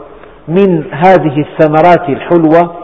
[0.48, 2.74] من هذه الثمرات الحلوة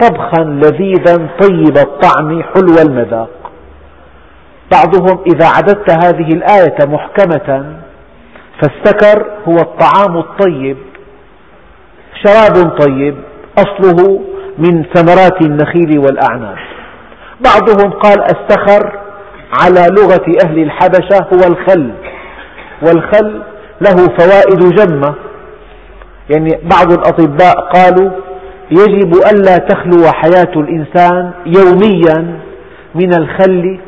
[0.00, 3.30] طبخا لذيذا طيب الطعم حلو المذاق.
[4.72, 7.76] بعضهم إذا عددت هذه الآية محكمة
[8.62, 10.76] فالسكر هو الطعام الطيب.
[12.24, 13.14] شراب طيب
[13.58, 14.20] أصله
[14.58, 16.56] من ثمرات النخيل والأعناب.
[17.40, 19.01] بعضهم قال السخر
[19.60, 21.92] على لغة أهل الحبشة هو الخل.
[22.82, 23.42] والخل
[23.80, 25.14] له فوائد جمة.
[26.30, 28.10] يعني بعض الأطباء قالوا
[28.70, 32.38] يجب ألا تخلو حياة الإنسان يوميا
[32.94, 33.78] من الخل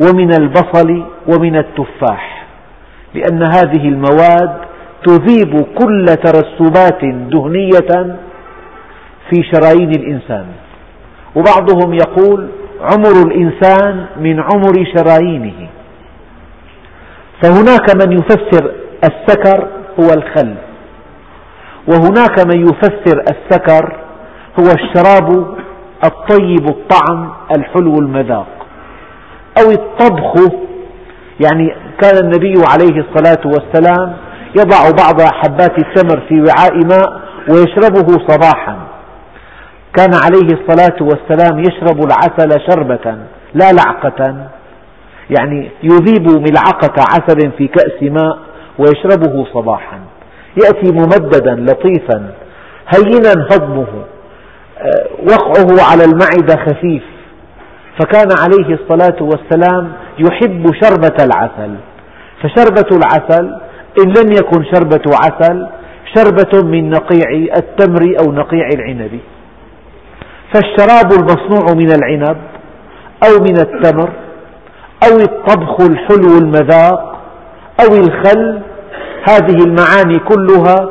[0.00, 2.46] ومن البصل ومن التفاح
[3.14, 4.50] لأن هذه المواد
[5.06, 8.16] تذيب كل ترسبات دهنية
[9.30, 10.46] في شرايين الإنسان.
[11.34, 12.48] وبعضهم يقول
[12.80, 15.68] عمر الإنسان من عمر شرايينه.
[17.42, 18.72] فهناك من يفسر
[19.04, 19.68] السكر
[20.00, 20.54] هو الخل.
[21.88, 23.96] وهناك من يفسر السكر
[24.60, 25.56] هو الشراب
[26.04, 28.46] الطيب الطعم الحلو المذاق.
[29.62, 30.52] أو الطبخ
[31.44, 34.16] يعني كان النبي عليه الصلاة والسلام
[34.56, 37.20] يضع بعض حبات التمر في وعاء ماء
[37.50, 38.85] ويشربه صباحا.
[39.96, 43.16] كان عليه الصلاة والسلام يشرب العسل شربة
[43.54, 44.48] لا لعقة.
[45.38, 48.38] يعني يذيب ملعقة عسل في كأس ماء
[48.78, 49.98] ويشربه صباحا.
[50.64, 52.30] يأتي ممددا لطيفا
[52.94, 53.86] هينا هضمه
[54.78, 57.02] آه، وقعه على المعدة خفيف.
[58.00, 61.74] فكان عليه الصلاة والسلام يحب شربة العسل.
[62.42, 63.60] فشربة العسل
[64.00, 65.66] إن لم يكن شربة عسل
[66.16, 69.20] شربة من نقيع التمر أو نقيع العنب.
[70.54, 72.36] فالشراب المصنوع من العنب
[73.28, 74.10] أو من التمر
[75.10, 77.16] أو الطبخ الحلو المذاق
[77.80, 78.62] أو الخل
[79.28, 80.90] هذه المعاني كلها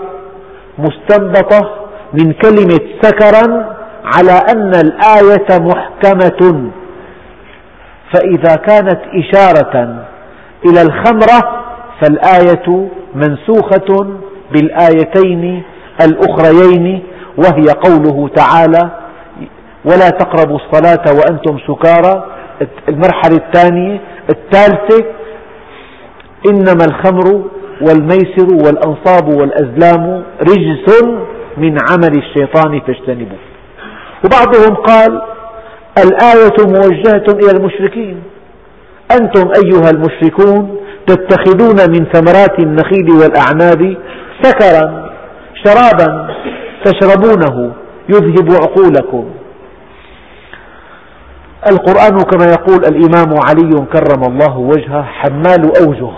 [0.78, 1.72] مستنبطة
[2.14, 3.76] من كلمة سكرا
[4.06, 6.70] على أن الآية محكمة.
[8.14, 10.06] فإذا كانت إشارة
[10.66, 11.66] إلى الخمرة
[12.02, 14.08] فالآية منسوخة
[14.52, 15.64] بالآيتين
[16.02, 17.04] الأخريين
[17.38, 18.92] وهي قوله تعالى
[19.86, 22.26] ولا تقربوا الصلاة وأنتم سكارى.
[22.90, 25.06] المرحلة الثانية الثالثة
[26.50, 27.44] إنما الخمر
[27.82, 31.04] والميسر والأنصاب والأزلام رجس
[31.58, 33.40] من عمل الشيطان فاجتنبوه.
[34.26, 35.22] وبعضهم قال
[35.98, 38.24] الآية موجهة إلى المشركين.
[39.12, 40.78] أنتم أيها المشركون
[41.08, 43.98] تتخذون من ثمرات النخيل والأعناب
[44.42, 45.12] سكرا
[45.64, 46.36] شرابا
[46.86, 47.74] تشربونه
[48.10, 49.26] يذهب عقولكم.
[51.72, 56.12] القرآن كما يقول الإمام علي كرم الله وجهه حمال أوجه.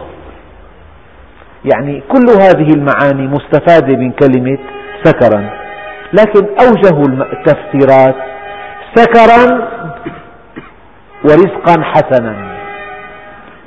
[1.74, 4.58] يعني كل هذه المعاني مستفادة من كلمة
[5.04, 5.50] سكرا.
[6.14, 7.02] لكن أوجه
[7.34, 8.16] التفسيرات
[8.96, 9.68] سكرا
[11.24, 12.58] ورزقا حسنا.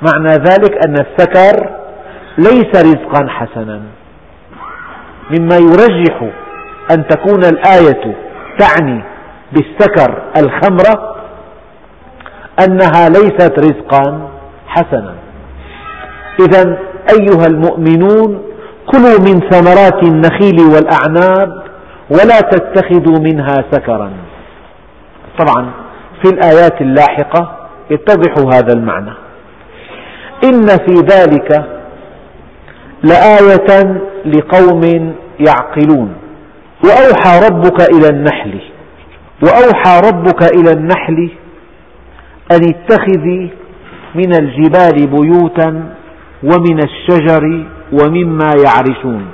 [0.01, 1.69] معنى ذلك أن السكر
[2.37, 3.81] ليس رزقا حسنا.
[5.31, 6.21] مما يرجح
[6.91, 8.15] أن تكون الآية
[8.59, 9.03] تعني
[9.51, 11.11] بالسكر الخمرة
[12.59, 14.29] أنها ليست رزقا
[14.67, 15.13] حسنا.
[16.39, 16.77] إذا
[17.09, 18.41] أيها المؤمنون
[18.91, 21.63] كلوا من ثمرات النخيل والأعناب
[22.09, 24.11] ولا تتخذوا منها سكرا.
[25.39, 25.71] طبعا
[26.23, 27.57] في الآيات اللاحقة
[27.89, 29.13] يتضح هذا المعنى.
[30.43, 31.65] إن في ذلك
[33.03, 36.13] لآية لقوم يعقلون.
[36.85, 38.61] وأوحى ربك إلى النحل.
[39.43, 41.31] وأوحى ربك إلى النحل
[42.55, 43.49] أن اتخذي
[44.15, 45.95] من الجبال بيوتا
[46.43, 49.25] ومن الشجر ومما يعرشون.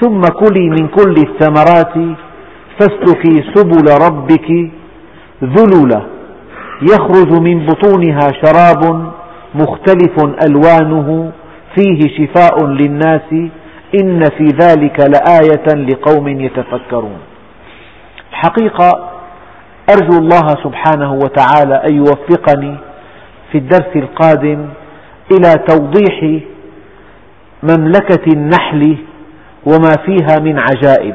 [0.00, 1.94] ثم كلي من كل الثمرات
[2.78, 4.70] فاسلكي سبل ربك
[5.42, 6.02] ذللا
[6.82, 9.12] يخرج من بطونها شراب
[9.54, 10.14] مختلف
[10.48, 11.32] ألوانه
[11.74, 13.50] فيه شفاء للناس.
[14.02, 17.18] إن في ذلك لآية لقوم يتفكرون.
[18.30, 19.09] الحقيقة
[19.92, 22.76] أرجو الله سبحانه وتعالى أن يوفقني
[23.52, 24.66] في الدرس القادم
[25.32, 26.40] إلى توضيح
[27.62, 28.96] مملكة النحل
[29.66, 31.14] وما فيها من عجائب.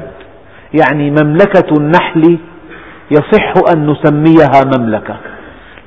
[0.82, 2.38] يعني مملكة النحل
[3.12, 5.16] يصح أن نسميها مملكة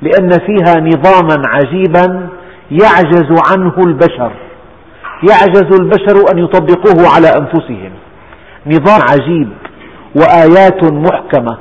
[0.01, 2.29] لأن فيها نظاما عجيبا
[2.71, 4.31] يعجز عنه البشر
[5.29, 7.91] يعجز البشر أن يطبقوه على أنفسهم.
[8.67, 9.49] نظام عجيب
[10.15, 11.57] وآيات محكمة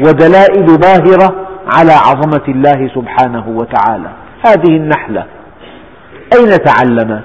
[0.00, 4.10] ودلائل باهرة على عظمة الله سبحانه وتعالى.
[4.46, 5.24] هذه النحلة.
[6.38, 7.22] أين تعلمت؟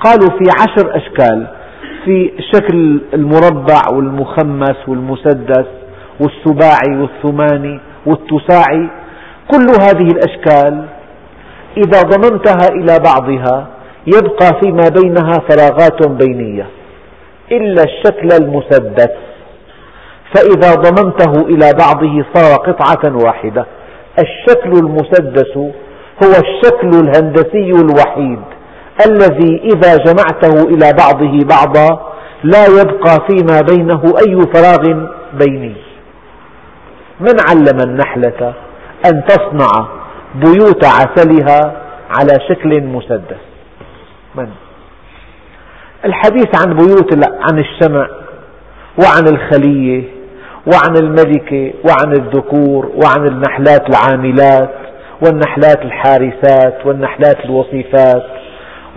[0.00, 1.46] قالوا في عشر أشكال.
[2.04, 5.66] في شكل المربع والمخمس والمسدس
[6.20, 8.88] والسباعي والثماني والتساعي.
[9.50, 10.84] كل هذه الأشكال
[11.76, 13.66] إذا ضممتها إلى بعضها
[14.06, 16.66] يبقى فيما بينها فراغات بينية.
[17.52, 19.27] إلا الشكل المسدس.
[20.34, 23.66] فإذا ضممته إلى بعضه صار قطعة واحدة.
[24.18, 25.56] الشكل المسدس
[26.24, 28.40] هو الشكل الهندسي الوحيد
[29.06, 32.12] الذي إذا جمعته إلى بعضه بعضا
[32.44, 35.74] لا يبقى فيما بينه أي فراغ بيني.
[37.20, 38.54] من علم النحلة
[39.06, 39.88] أن تصنع
[40.34, 41.60] بيوت عسلها
[42.18, 43.42] على شكل مسدس؟
[44.34, 44.48] من؟
[46.04, 48.08] الحديث عن بيوت عن الشمع
[49.02, 50.17] وعن الخلية
[50.72, 54.70] وعن الملكة وعن الذكور وعن النحلات العاملات
[55.26, 58.22] والنحلات الحارسات والنحلات الوصيفات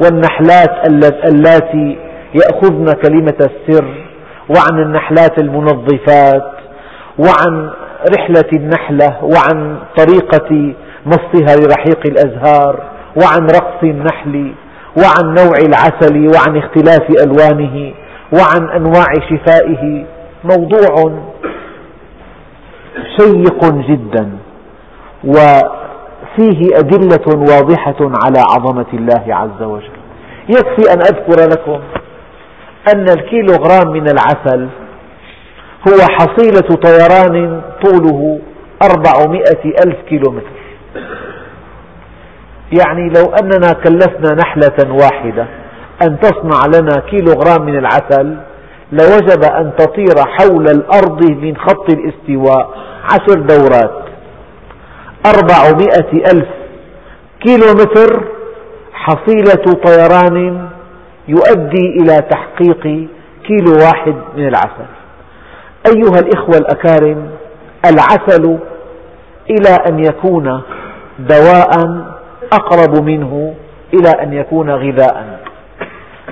[0.03, 0.87] والنحلات
[1.25, 1.97] اللاتي
[2.35, 3.85] يأخذن كلمة السر
[4.49, 6.51] وعن النحلات المنظفات
[7.19, 7.69] وعن
[8.17, 10.73] رحلة النحلة وعن طريقة
[11.05, 12.83] مصها لرحيق الأزهار
[13.23, 14.53] وعن رقص النحل
[14.97, 17.93] وعن نوع العسل وعن اختلاف ألوانه
[18.33, 20.05] وعن أنواع شفائه.
[20.43, 21.13] موضوع
[23.19, 24.37] شيق جدا
[25.23, 29.91] وفيه أدلة واضحة على عظمة الله عز وجل.
[30.49, 31.79] يكفي أن أذكر لكم
[32.93, 34.67] أن الكيلوغرام من العسل
[35.87, 38.39] هو حصيلة طيران طوله
[38.83, 40.61] أربعمائة ألف كيلومتر.
[42.79, 45.47] يعني لو أننا كلفنا نحلة واحدة
[46.07, 48.37] أن تصنع لنا كيلوغرام من العسل
[48.91, 52.69] لوجب أن تطير حول الأرض من خط الاستواء.
[53.03, 54.01] عشر دورات.
[55.25, 56.47] أربعمائة ألف
[57.39, 58.23] كيلومتر
[58.93, 60.67] حصيلة طيران
[61.27, 63.07] يؤدي إلى تحقيق
[63.47, 64.89] كيلو واحد من العسل.
[65.87, 67.29] أيها الإخوة الأكارم
[67.85, 68.57] العسل
[69.49, 70.61] إلى أن يكون
[71.19, 71.71] دواء
[72.53, 73.53] أقرب منه
[73.93, 75.40] إلى أن يكون غذاء.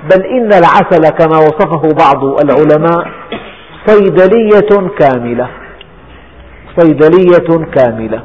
[0.04, 3.10] بل إن العسل كما وصفه بعض العلماء
[3.86, 5.48] صيدلية كاملة.
[6.76, 8.22] صيدلية كاملة.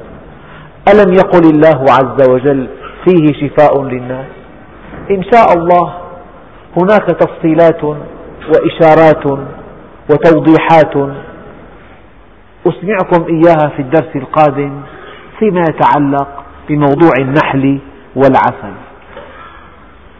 [0.93, 2.67] ألم يقل الله عز وجل
[3.05, 4.26] فيه شفاء للناس؟
[5.11, 5.93] إن شاء الله
[6.78, 9.26] هناك تفصيلات وإشارات
[10.11, 10.95] وتوضيحات.
[12.67, 14.82] أسمعكم إياها في الدرس القادم
[15.39, 17.80] فيما يتعلق بموضوع النحل
[18.15, 18.84] والعسل.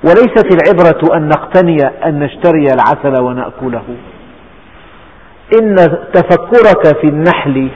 [0.04, 3.84] وليست العبرة أن نقتني أن نشتري العسل ونأكله.
[5.62, 5.76] إن
[6.14, 7.70] تفكرك في النحل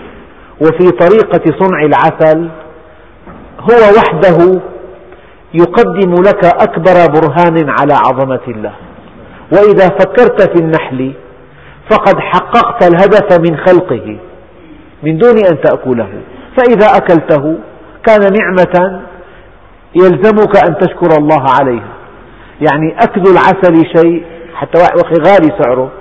[0.61, 2.49] وفي طريقة صنع العسل
[3.59, 4.61] هو وحده
[5.53, 8.73] يقدم لك أكبر برهان على عظمة الله.
[9.51, 11.13] وإذا فكرت في النحل
[11.91, 14.17] فقد حققت الهدف من خلقه
[15.03, 16.09] من دون أن تأكله.
[16.57, 17.55] فإذا أكلته
[18.05, 19.01] كان نعمة
[19.95, 21.98] يلزمك أن تشكر الله عليها.
[22.61, 24.79] يعني أكل العسل شيء حتى
[25.27, 25.91] غالي سعره.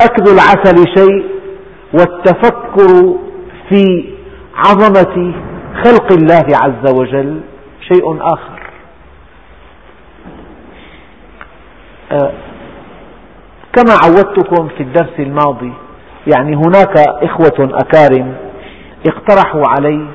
[0.00, 1.24] أكل العسل شيء
[1.92, 3.14] والتفكر
[3.68, 4.14] في
[4.56, 5.34] عظمة
[5.84, 7.40] خلق الله عز وجل
[7.92, 8.60] شيء آخر.
[12.12, 12.32] آه،
[13.72, 15.72] كما عودتكم في الدرس الماضي
[16.34, 18.34] يعني هناك إخوة أكارم
[19.06, 20.06] اقترحوا علي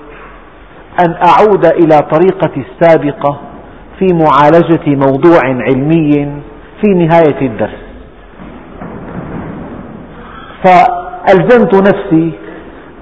[1.05, 3.39] أن أعود إلى طريقتي السابقة
[3.99, 6.41] في معالجة موضوع علمي
[6.81, 7.79] في نهاية الدرس.
[10.63, 12.31] فألزمت نفسي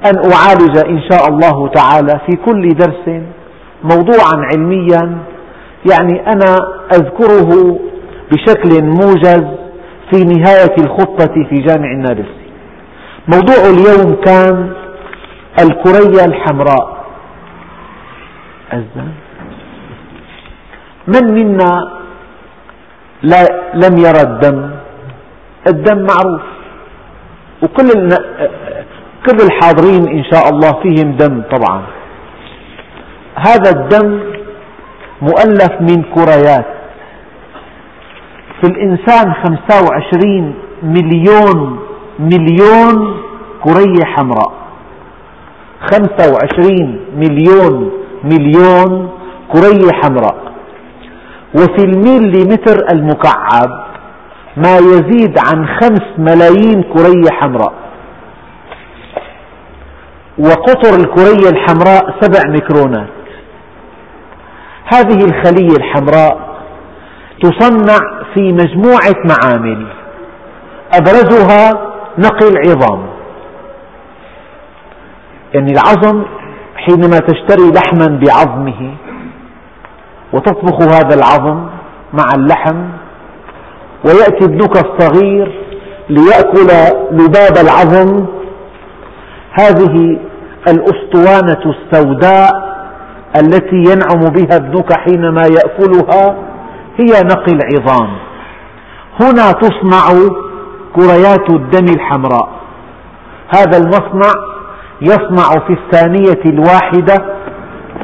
[0.05, 3.21] أن أعالج إن شاء الله تعالى في كل درس
[3.83, 5.17] موضوعا علميا
[5.91, 6.55] يعني أنا
[6.93, 7.79] أذكره
[8.31, 9.45] بشكل موجز
[10.11, 12.47] في نهاية الخطة في جامع النابلسي
[13.27, 14.73] موضوع اليوم كان
[15.59, 16.97] الكرية الحمراء.
[21.07, 21.71] من منا
[23.73, 24.71] لم يرى الدم؟
[25.67, 26.41] الدم معروف.
[27.63, 27.89] وكل
[29.25, 31.81] كل الحاضرين إن شاء الله فيهم دم طبعا.
[33.35, 34.19] هذا الدم
[35.21, 36.65] مؤلف من كريات.
[38.61, 41.79] في الإنسان 25 مليون
[42.19, 42.97] مليون
[43.63, 44.51] كرية حمراء.
[45.91, 47.91] 25 مليون
[48.23, 49.09] مليون
[49.53, 50.37] كرية حمراء.
[51.55, 53.87] وفي الميليمتر المكعب
[54.57, 57.73] ما يزيد عن خمس ملايين كرية حمراء.
[60.37, 63.09] وقطر الكرية الحمراء سبع ميكرونات.
[64.85, 66.57] هذه الخلية الحمراء
[67.41, 67.97] تصنع
[68.33, 69.87] في مجموعة معامل.
[70.93, 71.71] أبرزها
[72.17, 73.07] نقل عظام.
[75.53, 76.23] يعني العظم
[76.75, 78.95] حينما تشتري لحما بعظمه
[80.33, 81.65] وتطبخ هذا العظم
[82.13, 82.83] مع اللحم
[84.05, 85.61] ويأتي ابنك الصغير
[86.09, 88.25] ليأكل لباب العظم.
[89.59, 90.19] هذه
[90.67, 92.49] الأسطوانة السوداء
[93.35, 96.35] التي ينعم بها ابنك حينما يأكلها
[96.99, 98.17] هي نقي العظام.
[99.21, 100.29] هنا تصنع
[100.95, 102.49] كريات الدم الحمراء.
[103.55, 104.33] هذا المصنع
[105.01, 107.25] يصنع في الثانية الواحدة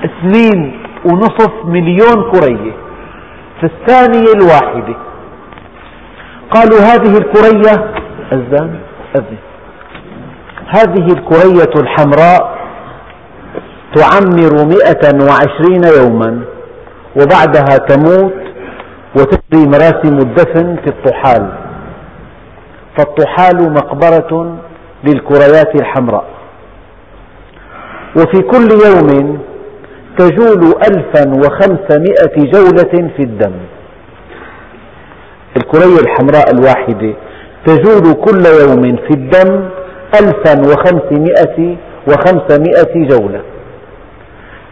[0.05, 2.71] اثنين ونصف مليون كرية
[3.59, 4.95] في الثانية الواحدة.
[6.51, 7.93] قالوا هذه الكرية
[8.31, 8.79] أذن
[9.15, 9.37] أذن
[10.67, 12.57] هذه الكرية الحمراء
[13.95, 16.41] تعمر مئة وعشرين يوما
[17.15, 18.33] وبعدها تموت
[19.15, 21.53] وتجري مراسم الدفن في الطحال.
[22.97, 24.57] فالطحال مقبرة
[25.03, 26.25] للكريات الحمراء.
[28.15, 29.39] وفي كل يوم
[30.17, 33.53] تجول ألفا وخمسمائة جولة في الدم.
[35.57, 37.13] الكرية الحمراء الواحدة
[37.65, 39.69] تجول كل يوم في الدم
[40.21, 43.41] ألفا وخمسمائة وخمسمائة جولة.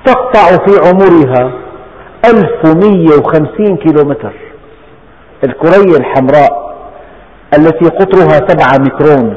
[0.05, 1.51] تقطع في عمرها
[2.25, 4.33] ألف ومية وخمسين كيلومتر.
[5.43, 6.71] الكرية الحمراء
[7.57, 9.35] التي قطرها سبعة ميكرون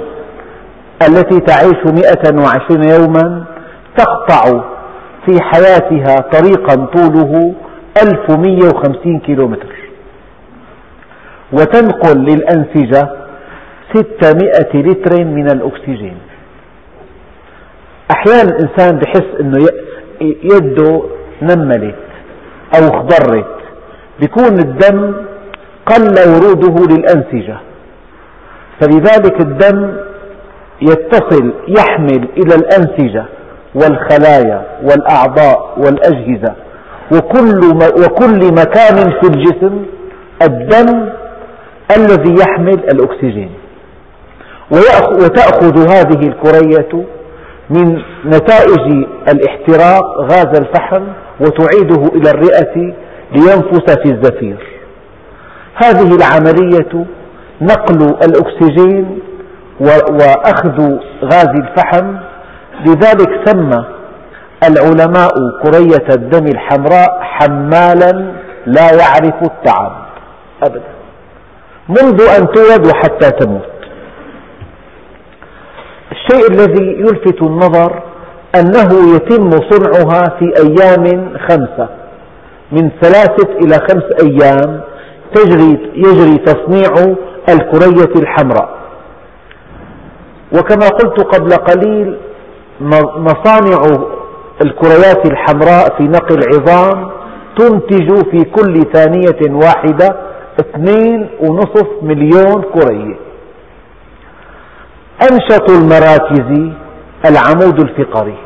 [1.08, 3.44] التي تعيش مئة وعشرين يوما
[3.96, 4.64] تقطع
[5.26, 7.54] في حياتها طريقا طوله
[8.02, 9.74] ألف ومية وخمسين كيلومتر.
[11.52, 13.10] وتنقل للأنسجة
[13.94, 16.16] ستمائة لتر من الأكسجين.
[18.10, 19.66] أحيانا الإنسان بحس أنه
[20.20, 21.02] يده
[21.42, 21.94] نملت
[22.76, 23.54] أو اخضرت.
[24.20, 25.14] بيكون الدم
[25.86, 27.56] قل وروده للأنسجة.
[28.80, 29.96] فلذلك الدم
[30.82, 33.24] يتصل يحمل إلى الأنسجة.
[33.74, 36.54] والخلايا والأعضاء والأجهزة
[37.12, 37.60] وكل,
[38.04, 39.84] وكل مكان في الجسم
[40.42, 41.08] الدم
[41.96, 43.50] الذي يحمل الأكسجين.
[45.22, 47.04] وتأخذ هذه الكرية
[47.70, 51.02] من نتائج الاحتراق غاز الفحم
[51.40, 52.94] وتعيده إلى الرئة
[53.32, 54.56] لينفس في الزفير.
[55.74, 57.04] هذه العملية
[57.60, 59.18] نقل الأكسجين
[59.80, 62.16] وأخذ غاز الفحم
[62.86, 63.84] لذلك سمى
[64.68, 65.32] العلماء
[65.62, 68.32] كرية الدم الحمراء حمالا
[68.66, 69.92] لا يعرف التعب
[70.62, 70.94] أبدا.
[71.88, 73.74] منذ أن تولد وحتى تموت.
[76.12, 78.02] الشيء الذي يلفت النظر
[78.60, 81.88] أنه يتم صنعها في أيام خمسة.
[82.72, 84.80] من ثلاثة إلى خمس أيام
[85.34, 87.14] تجري يجري تصنيع
[87.48, 88.68] الكرية الحمراء.
[90.52, 92.16] وكما قلت قبل قليل
[92.80, 93.78] مصانع
[94.64, 97.10] الكريات الحمراء في نقل عظام
[97.58, 100.16] تنتج في كل ثانية واحدة
[100.60, 103.16] اثنين ونصف مليون كرية
[105.22, 106.72] أنشط المراكز
[107.26, 108.38] العمود الفقري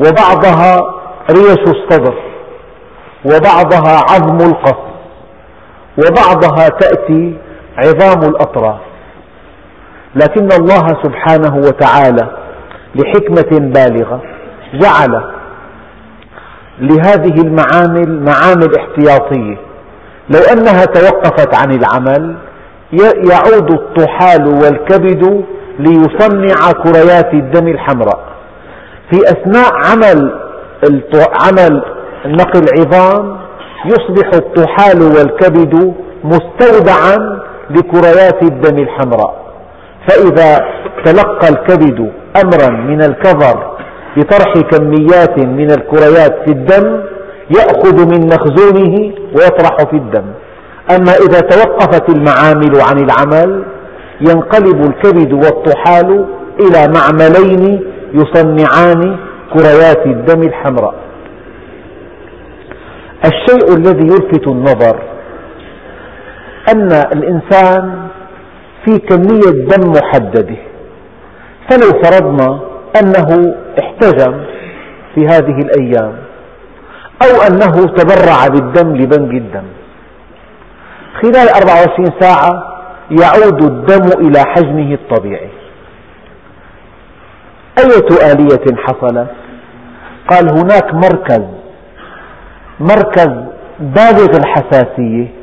[0.00, 0.76] وبعضها
[1.30, 2.14] ريش الصدر
[3.24, 4.88] وبعضها عظم القص
[5.98, 7.36] وبعضها تأتي
[7.76, 8.80] عظام الأطراف.
[10.14, 12.47] لكن الله سبحانه وتعالى
[12.98, 14.22] لحكمة بالغة
[14.74, 15.22] جعل
[16.80, 19.56] لهذه المعامل معامل احتياطية.
[20.30, 22.36] لو أنها توقفت عن العمل
[23.30, 25.44] يعود الطحال والكبد
[25.78, 28.20] ليصنع كريات الدم الحمراء.
[29.10, 30.40] في أثناء عمل
[31.40, 31.82] عمل
[32.26, 33.38] نقل العظام
[33.84, 35.94] يصبح الطحال والكبد
[36.24, 37.40] مستودعا
[37.70, 39.37] لكريات الدم الحمراء.
[40.08, 40.64] فإذا
[41.04, 42.12] تلقى الكبد
[42.44, 43.76] أمرا من الكظر
[44.16, 47.00] بطرح كميات من الكريات في الدم
[47.58, 50.24] يأخذ من مخزونه ويطرح في الدم.
[50.96, 53.64] أما إذا توقفت المعامل عن العمل
[54.20, 56.26] ينقلب الكبد والطحال
[56.60, 57.80] إلى معملين
[58.14, 59.16] يصنعان
[59.52, 60.94] كريات الدم الحمراء.
[63.24, 64.98] الشيء الذي يلفت النظر
[66.72, 68.08] أن الإنسان
[68.88, 70.56] في كمية دم محددة.
[71.70, 72.60] فلو فرضنا
[73.00, 74.44] أنه احتجم
[75.14, 76.12] في هذه الأيام
[77.22, 79.64] أو أنه تبرع بالدم لبنك الدم.
[81.22, 85.50] خلال 24 ساعة يعود الدم إلى حجمه الطبيعي.
[87.78, 89.28] أية آلية حصلت؟
[90.30, 91.44] قال هناك مركز
[92.80, 93.32] مركز
[93.80, 95.37] بالغ الحساسية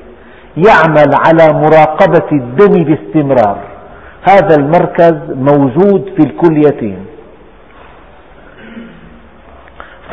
[0.58, 3.58] يعمل على مراقبة الدم باستمرار.
[4.30, 7.06] هذا المركز موجود في الكليتين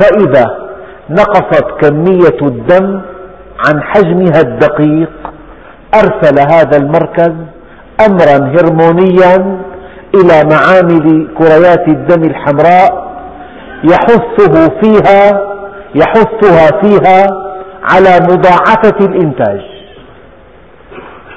[0.00, 0.44] فإذا
[1.10, 3.00] نقصت كمية الدم
[3.66, 5.10] عن حجمها الدقيق
[5.94, 7.32] أرسل هذا المركز
[8.06, 9.60] أمرا هرمونيا
[10.14, 13.12] إلى معامل كريات الدم الحمراء
[13.84, 15.40] يحثه فيها
[15.94, 17.26] يحثها فيها
[17.82, 19.71] على مضاعفة الإنتاج.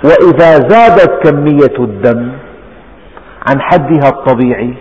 [0.05, 2.31] وإذا زادت كمية الدم
[3.49, 4.73] عن حدها الطبيعي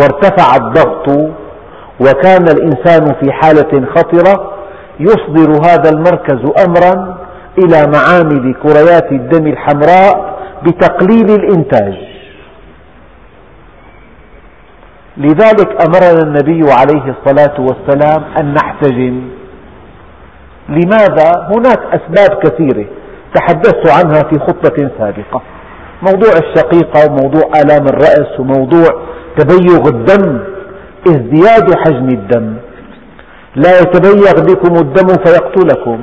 [0.00, 1.08] وارتفع الضغط
[2.00, 4.54] وكان الإنسان في حالة خطرة
[5.00, 7.18] يصدر هذا المركز أمرا
[7.58, 11.94] إلى معامل كريات الدم الحمراء بتقليل الإنتاج.
[15.16, 19.28] لذلك أمرنا النبي عليه الصلاة والسلام أن نحتجم.
[20.68, 22.86] لماذا؟ هناك أسباب كثيرة.
[23.34, 25.42] تحدثت عنها في خطبة سابقة.
[26.02, 28.88] موضوع الشقيقة وموضوع آلام الرأس وموضوع
[29.38, 30.38] تبيغ الدم
[31.08, 32.56] ازدياد حجم الدم.
[33.56, 35.98] لا يتبيغ بكم الدم فيقتلكم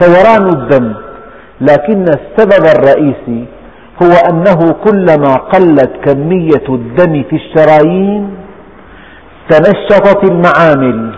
[0.00, 0.94] فوران الدم.
[1.60, 3.44] لكن السبب الرئيسي
[4.02, 8.36] هو أنه كلما قلت كمية الدم في الشرايين
[9.50, 11.14] تنشطت المعامل.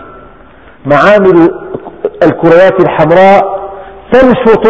[0.85, 1.49] معامل
[2.23, 3.69] الكريات الحمراء
[4.11, 4.67] تنشط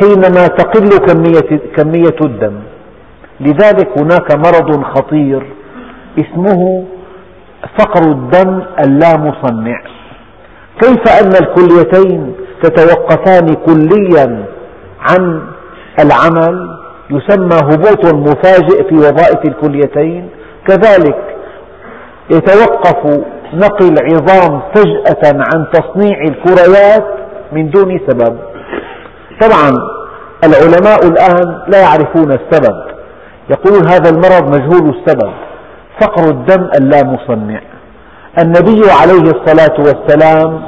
[0.00, 2.54] حينما تقل كمية, كمية الدم.
[3.40, 5.42] لذلك هناك مرض خطير
[6.18, 6.84] اسمه
[7.78, 9.82] فقر الدم اللامصنع.
[10.80, 14.44] كيف أن الكليتين تتوقفان كليا
[15.00, 15.42] عن
[16.00, 16.78] العمل؟
[17.10, 20.28] يسمى هبوط مفاجئ في وظائف الكليتين.
[20.66, 21.18] كذلك
[22.30, 23.20] يتوقف
[23.54, 27.06] نقل عظام فجأة عن تصنيع الكريات
[27.52, 28.38] من دون سبب.
[29.40, 29.70] طبعا
[30.44, 32.76] العلماء الآن لا يعرفون السبب.
[33.50, 35.32] يقولون هذا المرض مجهول السبب.
[36.00, 37.60] فقر الدم اللامصنع.
[38.42, 40.62] النبي عليه الصلاة والسلام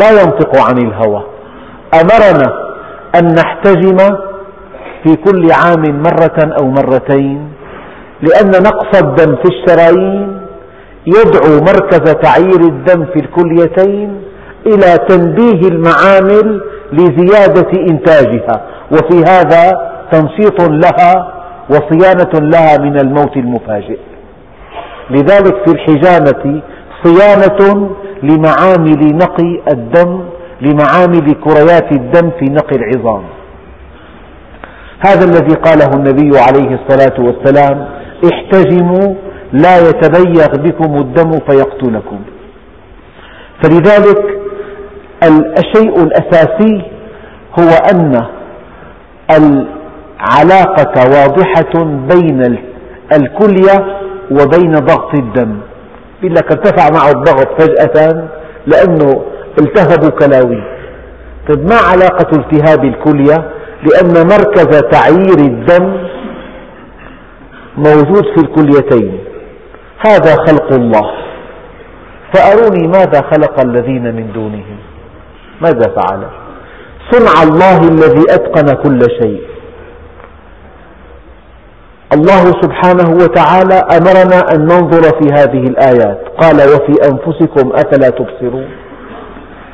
[0.00, 1.22] لا ينطق عن الهوى.
[1.94, 2.52] أمرنا
[3.18, 3.96] أن نحتجم
[5.04, 7.52] في كل عام مرة أو مرتين
[8.22, 10.40] لأن نقص الدم في الشرايين
[11.06, 14.22] يدعو مركز تعيير الدم في الكليتين
[14.66, 16.62] إلى تنبيه المعامل
[16.92, 18.62] لزيادة إنتاجها
[18.92, 21.32] وفي هذا تنشيط لها
[21.70, 23.98] وصيانة لها من الموت المفاجئ.
[25.10, 26.62] لذلك في الحجامة
[27.04, 27.90] صيانة
[28.22, 30.20] لمعامل نقي الدم
[30.60, 33.22] لمعامل كريات الدم في نقي العظام.
[35.06, 37.88] هذا الذي قاله النبي عليه الصلاة والسلام
[38.32, 39.14] احتجموا
[39.52, 42.20] لا يتبيغ بكم الدم فيقتلكم.
[43.62, 44.41] فلذلك
[45.28, 46.82] الشيء الأساسي
[47.58, 48.26] هو أن
[49.30, 52.58] العلاقة واضحة بين
[53.12, 53.96] الكلية
[54.30, 55.58] وبين ضغط الدم.
[56.22, 58.28] يقول لك ارتفع معه الضغط فجأة
[58.66, 59.22] لأنه
[59.58, 60.62] التهبوا كلاوي
[61.48, 63.50] طيب ما علاقة التهاب الكلية؟
[63.82, 65.96] لأن مركز تعيير الدم
[67.76, 69.18] موجود في الكليتين.
[70.06, 71.10] هذا خلق الله.
[72.34, 74.71] فأروني ماذا خلق الذين من دونهم
[75.62, 76.22] ماذا فعل؟
[77.10, 79.42] صنع الله الذي أتقن كل شيء.
[82.14, 86.20] الله سبحانه وتعالى أمرنا أن ننظر في هذه الآيات.
[86.40, 88.68] قال وفي أنفسكم أفلا تبصرون.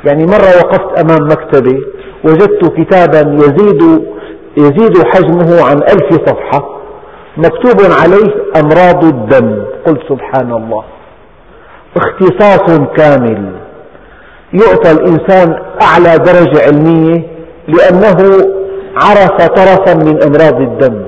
[0.04, 1.80] يعني مرة وقفت أمام مكتبة
[2.24, 3.82] وجدت كتابا يزيد,
[4.56, 6.78] يزيد حجمه عن ألف صفحة
[7.36, 9.64] مكتوب عليه أمراض الدم.
[9.86, 10.84] قلت سبحان الله.
[11.96, 13.57] اختصاص كامل.
[14.52, 17.22] يعطى الإنسان أعلى درجة علمية
[17.68, 18.44] لأنه
[19.02, 21.02] عرف طرفا من أمراض الدم.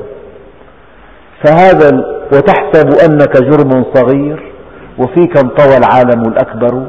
[1.44, 4.52] فهذا وتحسب أنك جرم صغير
[4.98, 6.86] وفيك انطوى العالم الأكبر.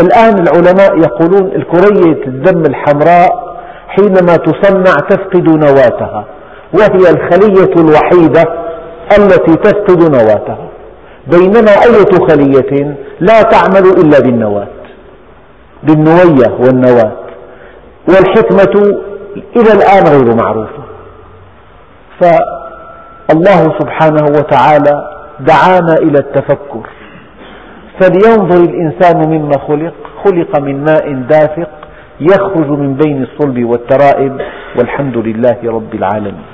[0.00, 3.56] الآن العلماء يقولون الكرية الدم الحمراء
[3.88, 6.24] حينما تصنع تفقد نواتها
[6.74, 8.44] وهي الخلية الوحيدة
[9.18, 10.68] التي تفقد نواتها.
[11.26, 14.68] بينما أية خلية لا تعمل إلا بالنواة.
[15.86, 17.12] بالنوية والنواة.
[18.08, 18.74] والحكمة
[19.56, 20.82] إلى الآن غير معروفة.
[22.20, 24.94] فالله سبحانه وتعالى
[25.40, 26.86] دعانا إلى التفكر.
[28.00, 31.68] فلينظر الإنسان مما خلق خلق من ماء دافق
[32.20, 34.40] يخرج من بين الصلب والترائب
[34.78, 36.53] والحمد لله رب العالمين.